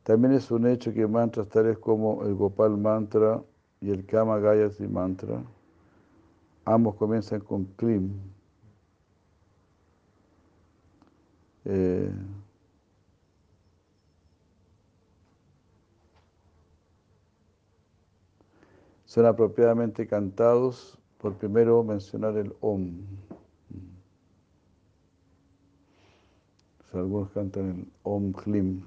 También 0.03 0.33
es 0.33 0.51
un 0.51 0.67
hecho 0.67 0.93
que 0.93 1.07
mantras 1.07 1.47
tales 1.47 1.77
como 1.77 2.23
el 2.25 2.35
Gopal 2.35 2.77
Mantra 2.77 3.41
y 3.79 3.89
el 3.91 4.05
Kama 4.05 4.37
Gayatri 4.39 4.87
Mantra, 4.87 5.41
ambos 6.65 6.95
comienzan 6.95 7.39
con 7.39 7.65
Klim. 7.77 8.11
Eh, 11.65 12.11
son 19.13 19.27
apropiadamente 19.27 20.07
cantados 20.07 20.97
por 21.19 21.37
primero 21.37 21.83
mencionar 21.83 22.35
el 22.35 22.51
Om. 22.61 22.97
algunos 26.93 27.29
cantan 27.29 27.69
el 27.69 27.87
Om 28.01 28.31
Klim. 28.31 28.81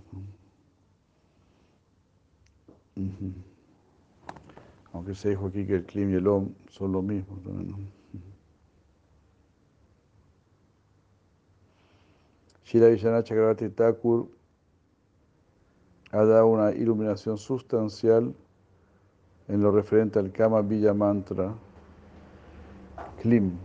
Aunque 4.93 5.15
se 5.15 5.29
dijo 5.29 5.47
aquí 5.47 5.65
que 5.65 5.77
el 5.77 5.87
Klim 5.87 6.11
y 6.11 6.15
el 6.15 6.27
Om 6.27 6.53
son 6.71 6.91
lo 6.91 7.03
mismo. 7.03 7.39
Shira 12.65 12.89
Vishana 12.89 13.23
Chakravarti 13.23 13.69
Thakur 13.69 14.29
ha 16.11 16.25
dado 16.25 16.49
una 16.49 16.73
iluminación 16.73 17.39
sustancial 17.39 18.35
en 19.49 19.63
lo 19.63 19.71
referente 19.71 20.19
al 20.19 20.33
Kama 20.33 20.63
Villa 20.63 20.93
Mantra, 20.93 21.55
Klim. 23.21 23.57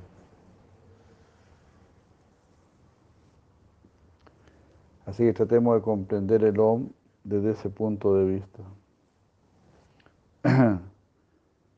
Así 5.06 5.24
que 5.24 5.34
tratemos 5.34 5.76
de 5.76 5.82
comprender 5.82 6.44
el 6.44 6.60
Om 6.60 6.90
desde 7.24 7.52
ese 7.52 7.70
punto 7.70 8.16
de 8.16 8.26
vista. 8.26 8.64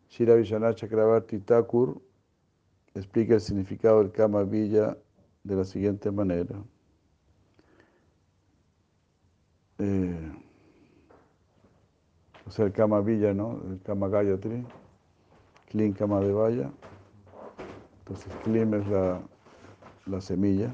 Shira 0.10 0.76
Chakravarti 0.76 1.40
Thakur 1.40 2.02
explica 2.94 3.34
el 3.34 3.42
significado 3.42 4.00
del 4.00 4.12
Kama 4.12 4.44
Villa 4.44 4.98
de 5.44 5.56
la 5.56 5.64
siguiente 5.64 6.12
manera. 6.12 6.56
Eh, 9.80 10.43
o 12.46 12.52
sea, 12.52 12.66
el 12.66 12.72
Kama 12.72 13.02
Villa, 13.02 13.34
¿no? 13.34 13.62
El 13.70 13.82
Kama 13.82 14.08
Gayatri, 14.10 14.66
Klim 15.70 15.94
Kama 15.94 16.20
de 16.22 16.34
Vaya. 16.34 16.72
Entonces, 18.00 18.34
Klim 18.44 18.74
es 18.74 18.88
la, 18.88 19.22
la 20.06 20.22
semilla. 20.22 20.74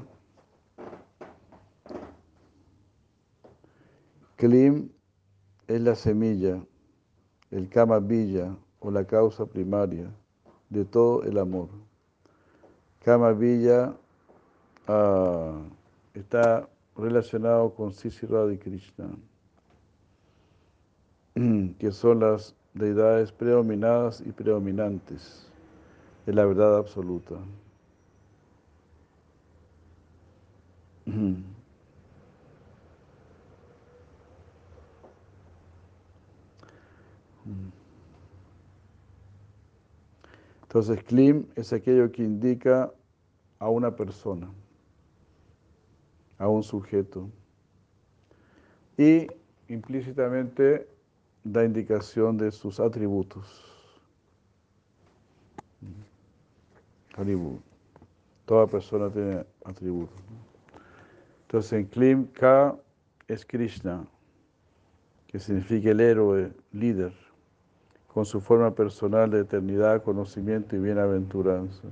Klim 4.36 4.90
es 5.68 5.80
la 5.80 5.94
semilla, 5.94 6.64
el 7.50 7.68
Kama 7.68 8.00
Villa 8.00 8.56
o 8.80 8.90
la 8.90 9.04
causa 9.04 9.46
primaria 9.46 10.10
de 10.70 10.84
todo 10.84 11.22
el 11.24 11.38
amor. 11.38 11.68
Kama 13.04 13.32
Villa 13.32 13.94
ah, 14.88 15.62
está 16.14 16.68
relacionado 16.96 17.74
con 17.74 17.92
Sisi 17.92 18.26
Radha 18.26 18.58
Krishna, 18.58 19.10
que 21.80 21.90
son 21.92 22.20
las 22.20 22.54
deidades 22.74 23.32
predominadas 23.32 24.20
y 24.20 24.32
predominantes 24.32 25.50
de 26.26 26.34
la 26.34 26.44
verdad 26.44 26.76
absoluta. 26.76 27.36
Entonces, 40.62 41.02
Klim 41.04 41.46
es 41.56 41.72
aquello 41.72 42.12
que 42.12 42.22
indica 42.22 42.92
a 43.58 43.70
una 43.70 43.96
persona, 43.96 44.50
a 46.36 46.46
un 46.46 46.62
sujeto. 46.62 47.30
Y 48.98 49.28
implícitamente 49.68 50.89
da 51.44 51.64
indicación 51.64 52.36
de 52.36 52.50
sus 52.50 52.80
atributos. 52.80 53.66
Toda 58.46 58.66
persona 58.66 59.10
tiene 59.10 59.44
atributos. 59.64 60.18
Entonces 61.42 61.72
en 61.72 61.86
Klim, 61.86 62.26
K 62.32 62.76
es 63.28 63.44
Krishna, 63.44 64.06
que 65.26 65.38
significa 65.38 65.90
el 65.90 66.00
héroe, 66.00 66.52
líder 66.72 67.12
con 68.12 68.24
su 68.24 68.40
forma 68.40 68.74
personal 68.74 69.30
de 69.30 69.40
eternidad, 69.40 70.02
conocimiento 70.02 70.74
y 70.74 70.80
bienaventuranza. 70.80 71.88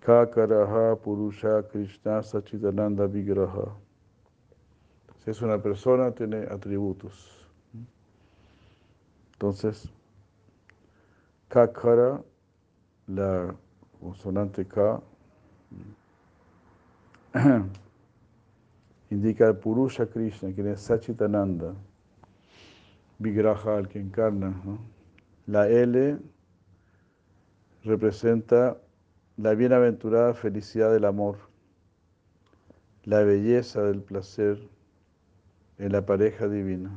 Kakaraha 0.00 0.96
Purusha 0.96 1.62
Krishna 1.64 2.22
Sachidananda 2.22 3.06
Vigraha. 3.06 3.76
Si 5.18 5.30
es 5.30 5.42
una 5.42 5.60
persona, 5.60 6.10
tiene 6.12 6.46
atributos. 6.50 7.37
Entonces, 9.38 9.88
Kakara, 11.46 12.20
la 13.06 13.54
consonante 14.00 14.66
K, 14.66 15.00
indica 19.10 19.54
Purusha 19.54 20.06
Krishna, 20.06 20.52
quien 20.52 20.66
es 20.66 20.80
Sachitananda. 20.80 21.72
Vigraha, 23.20 23.78
el 23.78 23.86
que 23.86 24.00
encarna. 24.00 24.60
La 25.46 25.68
L 25.68 26.18
representa 27.84 28.76
la 29.36 29.54
bienaventurada 29.54 30.34
felicidad 30.34 30.92
del 30.92 31.04
amor, 31.04 31.36
la 33.04 33.22
belleza 33.22 33.84
del 33.84 34.02
placer 34.02 34.58
en 35.78 35.92
la 35.92 36.04
pareja 36.04 36.48
divina. 36.48 36.90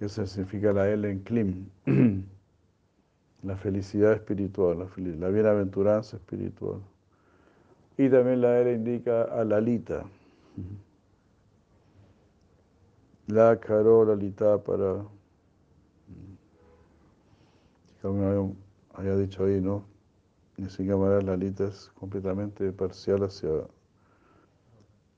Eso 0.00 0.26
significa 0.26 0.72
la 0.72 0.88
L 0.88 1.08
en 1.08 1.20
Klim, 1.20 1.68
la 3.42 3.56
felicidad 3.56 4.14
espiritual, 4.14 4.88
la, 5.18 5.28
bienaventuranza 5.28 6.16
espiritual. 6.16 6.80
Y 7.98 8.08
también 8.08 8.40
la 8.40 8.58
L 8.60 8.72
indica 8.72 9.24
a 9.24 9.44
Lalita 9.44 10.04
la 13.30 13.58
Carola 13.58 14.14
Lita 14.16 14.58
para. 14.58 15.04
Como 18.02 18.56
había 18.94 19.16
dicho 19.16 19.44
ahí, 19.44 19.60
¿no? 19.60 19.84
Sin 20.68 20.88
cámara 20.88 21.20
Lalita 21.20 21.68
es 21.68 21.90
completamente 21.94 22.72
parcial 22.72 23.22
hacia 23.24 23.50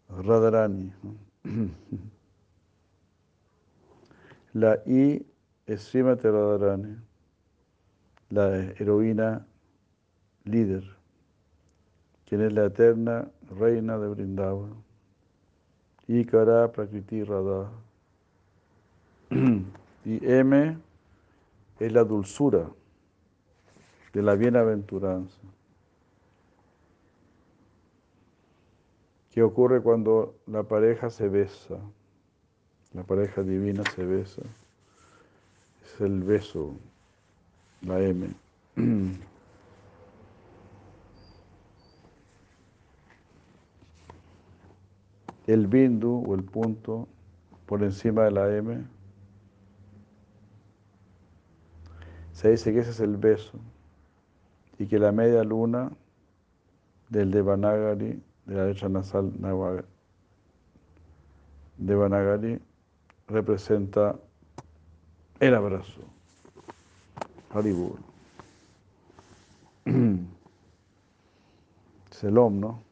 Radharani. 0.09 0.93
La 4.55 4.79
I 4.87 5.25
es 5.67 5.81
Srimati 5.83 6.29
Radharani, 6.29 6.97
la 8.31 8.55
heroína 8.79 9.47
líder, 10.45 10.85
quien 12.27 12.43
es 12.43 12.53
la 12.53 12.67
eterna 12.67 13.31
reina 13.59 13.99
de 13.99 14.09
Vrindavan. 14.09 14.75
Ikara 16.09 16.71
Prakriti 16.71 17.25
Radha. 17.25 17.71
Y 20.05 20.19
M 20.27 20.77
es 21.79 21.93
la 21.93 22.03
dulzura 22.03 22.69
de 24.13 24.23
la 24.23 24.35
bienaventuranza. 24.35 25.39
¿Qué 29.31 29.43
ocurre 29.43 29.81
cuando 29.81 30.35
la 30.47 30.65
pareja 30.65 31.09
se 31.09 31.29
besa? 31.29 31.79
La 32.95 33.03
pareja 33.05 33.43
divina 33.43 33.84
se 33.95 34.05
besa. 34.05 34.43
es 35.82 36.01
el 36.01 36.22
beso, 36.22 36.76
la 37.80 38.01
M. 38.01 38.28
El 45.47 45.66
bindu 45.66 46.22
o 46.24 46.34
el 46.36 46.45
punto 46.45 47.09
por 47.66 47.82
encima 47.82 48.22
de 48.24 48.30
la 48.30 48.57
M. 48.57 48.84
Se 52.32 52.51
dice 52.51 52.72
que 52.72 52.78
ese 52.78 52.90
es 52.90 53.01
el 53.01 53.16
beso 53.16 53.59
y 54.78 54.86
que 54.86 55.01
la 55.01 55.11
media 55.11 55.43
luna 55.43 55.90
del 57.09 57.30
Devanagari, 57.30 58.22
de 58.47 58.55
la 58.55 58.66
letra 58.66 58.88
nasal 58.88 59.32
Devanagari, 61.78 62.61
representa 63.33 64.16
el 65.41 65.55
abrazo. 65.55 66.03
Haribur. 67.51 67.99
Es 72.11 72.24
el 72.24 72.39
Om, 72.39 72.61
¿no? 72.61 72.83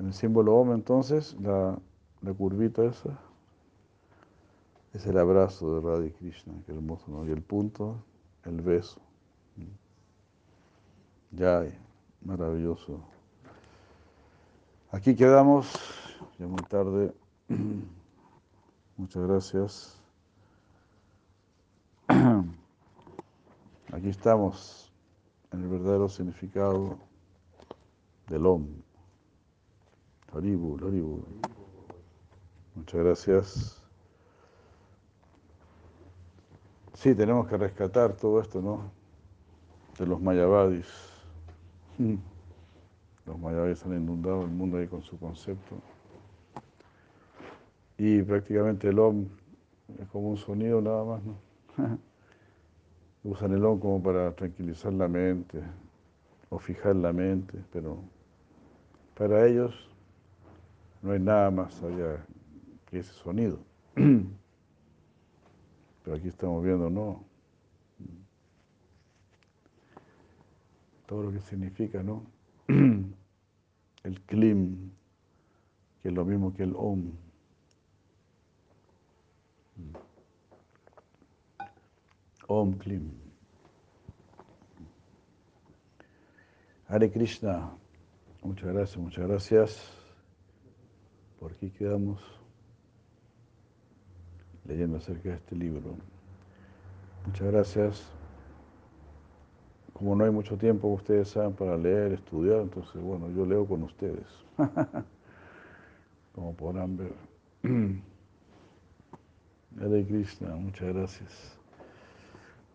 En 0.00 0.06
el 0.06 0.14
símbolo 0.14 0.56
Om, 0.56 0.72
entonces, 0.72 1.36
la, 1.40 1.78
la 2.22 2.32
curvita 2.32 2.84
esa 2.84 3.16
es 4.92 5.06
el 5.06 5.16
abrazo 5.18 5.74
de 5.74 5.80
Radha 5.80 6.10
Krishna, 6.18 6.52
qué 6.66 6.72
hermoso, 6.72 7.04
¿no? 7.08 7.26
Y 7.26 7.30
el 7.30 7.42
punto, 7.42 7.96
el 8.44 8.60
beso. 8.60 9.00
Ya, 11.30 11.64
maravilloso. 12.22 13.00
Aquí 14.90 15.16
quedamos, 15.16 15.72
ya 16.38 16.46
muy 16.46 16.62
tarde. 16.68 17.12
Muchas 18.96 19.22
gracias. 19.26 20.00
Aquí 23.92 24.08
estamos 24.08 24.92
en 25.50 25.62
el 25.62 25.68
verdadero 25.68 26.08
significado 26.08 26.98
del 28.28 28.46
Om. 28.46 28.66
Haribu, 30.32 30.76
Haribu. 30.86 31.24
Muchas 32.74 33.00
gracias. 33.02 33.82
Sí, 36.94 37.14
tenemos 37.14 37.48
que 37.48 37.56
rescatar 37.56 38.14
todo 38.14 38.40
esto, 38.40 38.60
¿no? 38.60 38.90
De 39.98 40.06
los 40.06 40.20
mayavadis. 40.20 40.86
Los 43.24 43.38
mayavadis 43.38 43.84
han 43.84 44.02
inundado 44.02 44.42
el 44.42 44.50
mundo 44.50 44.78
ahí 44.78 44.88
con 44.88 45.00
su 45.00 45.16
concepto. 45.16 45.76
Y 47.98 48.22
prácticamente 48.22 48.88
el 48.88 48.98
OM 48.98 49.26
es 50.00 50.08
como 50.08 50.30
un 50.30 50.36
sonido 50.36 50.80
nada 50.80 51.04
más, 51.04 51.22
¿no? 51.24 51.38
Usan 53.24 53.52
el 53.52 53.64
OM 53.64 53.78
como 53.78 54.02
para 54.02 54.34
tranquilizar 54.34 54.92
la 54.92 55.08
mente 55.08 55.62
o 56.50 56.58
fijar 56.58 56.96
la 56.96 57.12
mente, 57.12 57.58
pero 57.72 57.98
para 59.14 59.46
ellos 59.46 59.88
no 61.02 61.12
hay 61.12 61.20
nada 61.20 61.50
más 61.50 61.82
allá 61.82 62.24
que 62.86 62.98
ese 62.98 63.12
sonido. 63.12 63.58
Pero 66.04 66.16
aquí 66.16 66.28
estamos 66.28 66.64
viendo, 66.64 66.90
no. 66.90 67.24
Todo 71.06 71.24
lo 71.24 71.32
que 71.32 71.40
significa, 71.40 72.02
¿no? 72.02 72.24
El 72.68 74.20
klim, 74.26 74.90
que 76.02 76.08
es 76.08 76.14
lo 76.14 76.24
mismo 76.24 76.52
que 76.52 76.64
el 76.64 76.74
om. 76.76 77.12
Om 82.46 82.78
Klim. 82.78 83.10
Hare 86.88 87.10
Krishna. 87.10 87.70
Muchas 88.42 88.72
gracias, 88.72 88.96
muchas 88.98 89.26
gracias. 89.26 89.92
Por 91.38 91.52
aquí 91.52 91.70
quedamos 91.70 92.20
leyendo 94.64 94.98
acerca 94.98 95.30
de 95.30 95.34
este 95.36 95.56
libro. 95.56 95.96
Muchas 97.26 97.50
gracias. 97.50 98.12
Como 99.92 100.16
no 100.16 100.24
hay 100.24 100.30
mucho 100.30 100.56
tiempo, 100.56 100.88
ustedes 100.88 101.28
saben, 101.28 101.54
para 101.54 101.76
leer, 101.76 102.12
estudiar, 102.12 102.60
entonces, 102.60 103.00
bueno, 103.00 103.30
yo 103.30 103.46
leo 103.46 103.66
con 103.66 103.84
ustedes. 103.84 104.26
Como 106.34 106.54
podrán 106.54 106.96
ver. 106.96 107.14
Hare 109.80 110.06
Krishna, 110.06 110.54
muchas 110.56 110.94
gracias. 110.94 111.58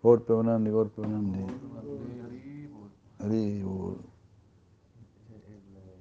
Golpe 0.02 0.34
Onandi, 0.34 0.70
golpe 0.70 1.02
Onandi. 1.02 1.46
Hari 3.20 3.64
Bol. 3.64 3.98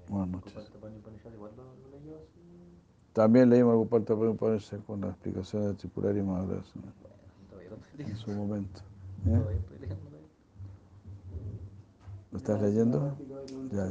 Buenas 0.09 0.29
noches. 0.29 0.71
También 3.13 3.49
leímos 3.49 3.73
el 3.73 3.79
Gopal 3.79 4.29
Upanishad 4.29 4.81
con 4.87 5.01
la 5.01 5.09
explicación 5.09 5.69
de 5.69 5.75
Tripurari 5.75 6.23
Maharaj 6.23 6.65
en 7.99 8.17
su 8.17 8.31
momento. 8.31 8.81
¿Eh? 9.27 9.43
¿Lo 12.31 12.39
estás 12.39 12.61
leyendo? 12.61 13.17
Ya. 13.73 13.89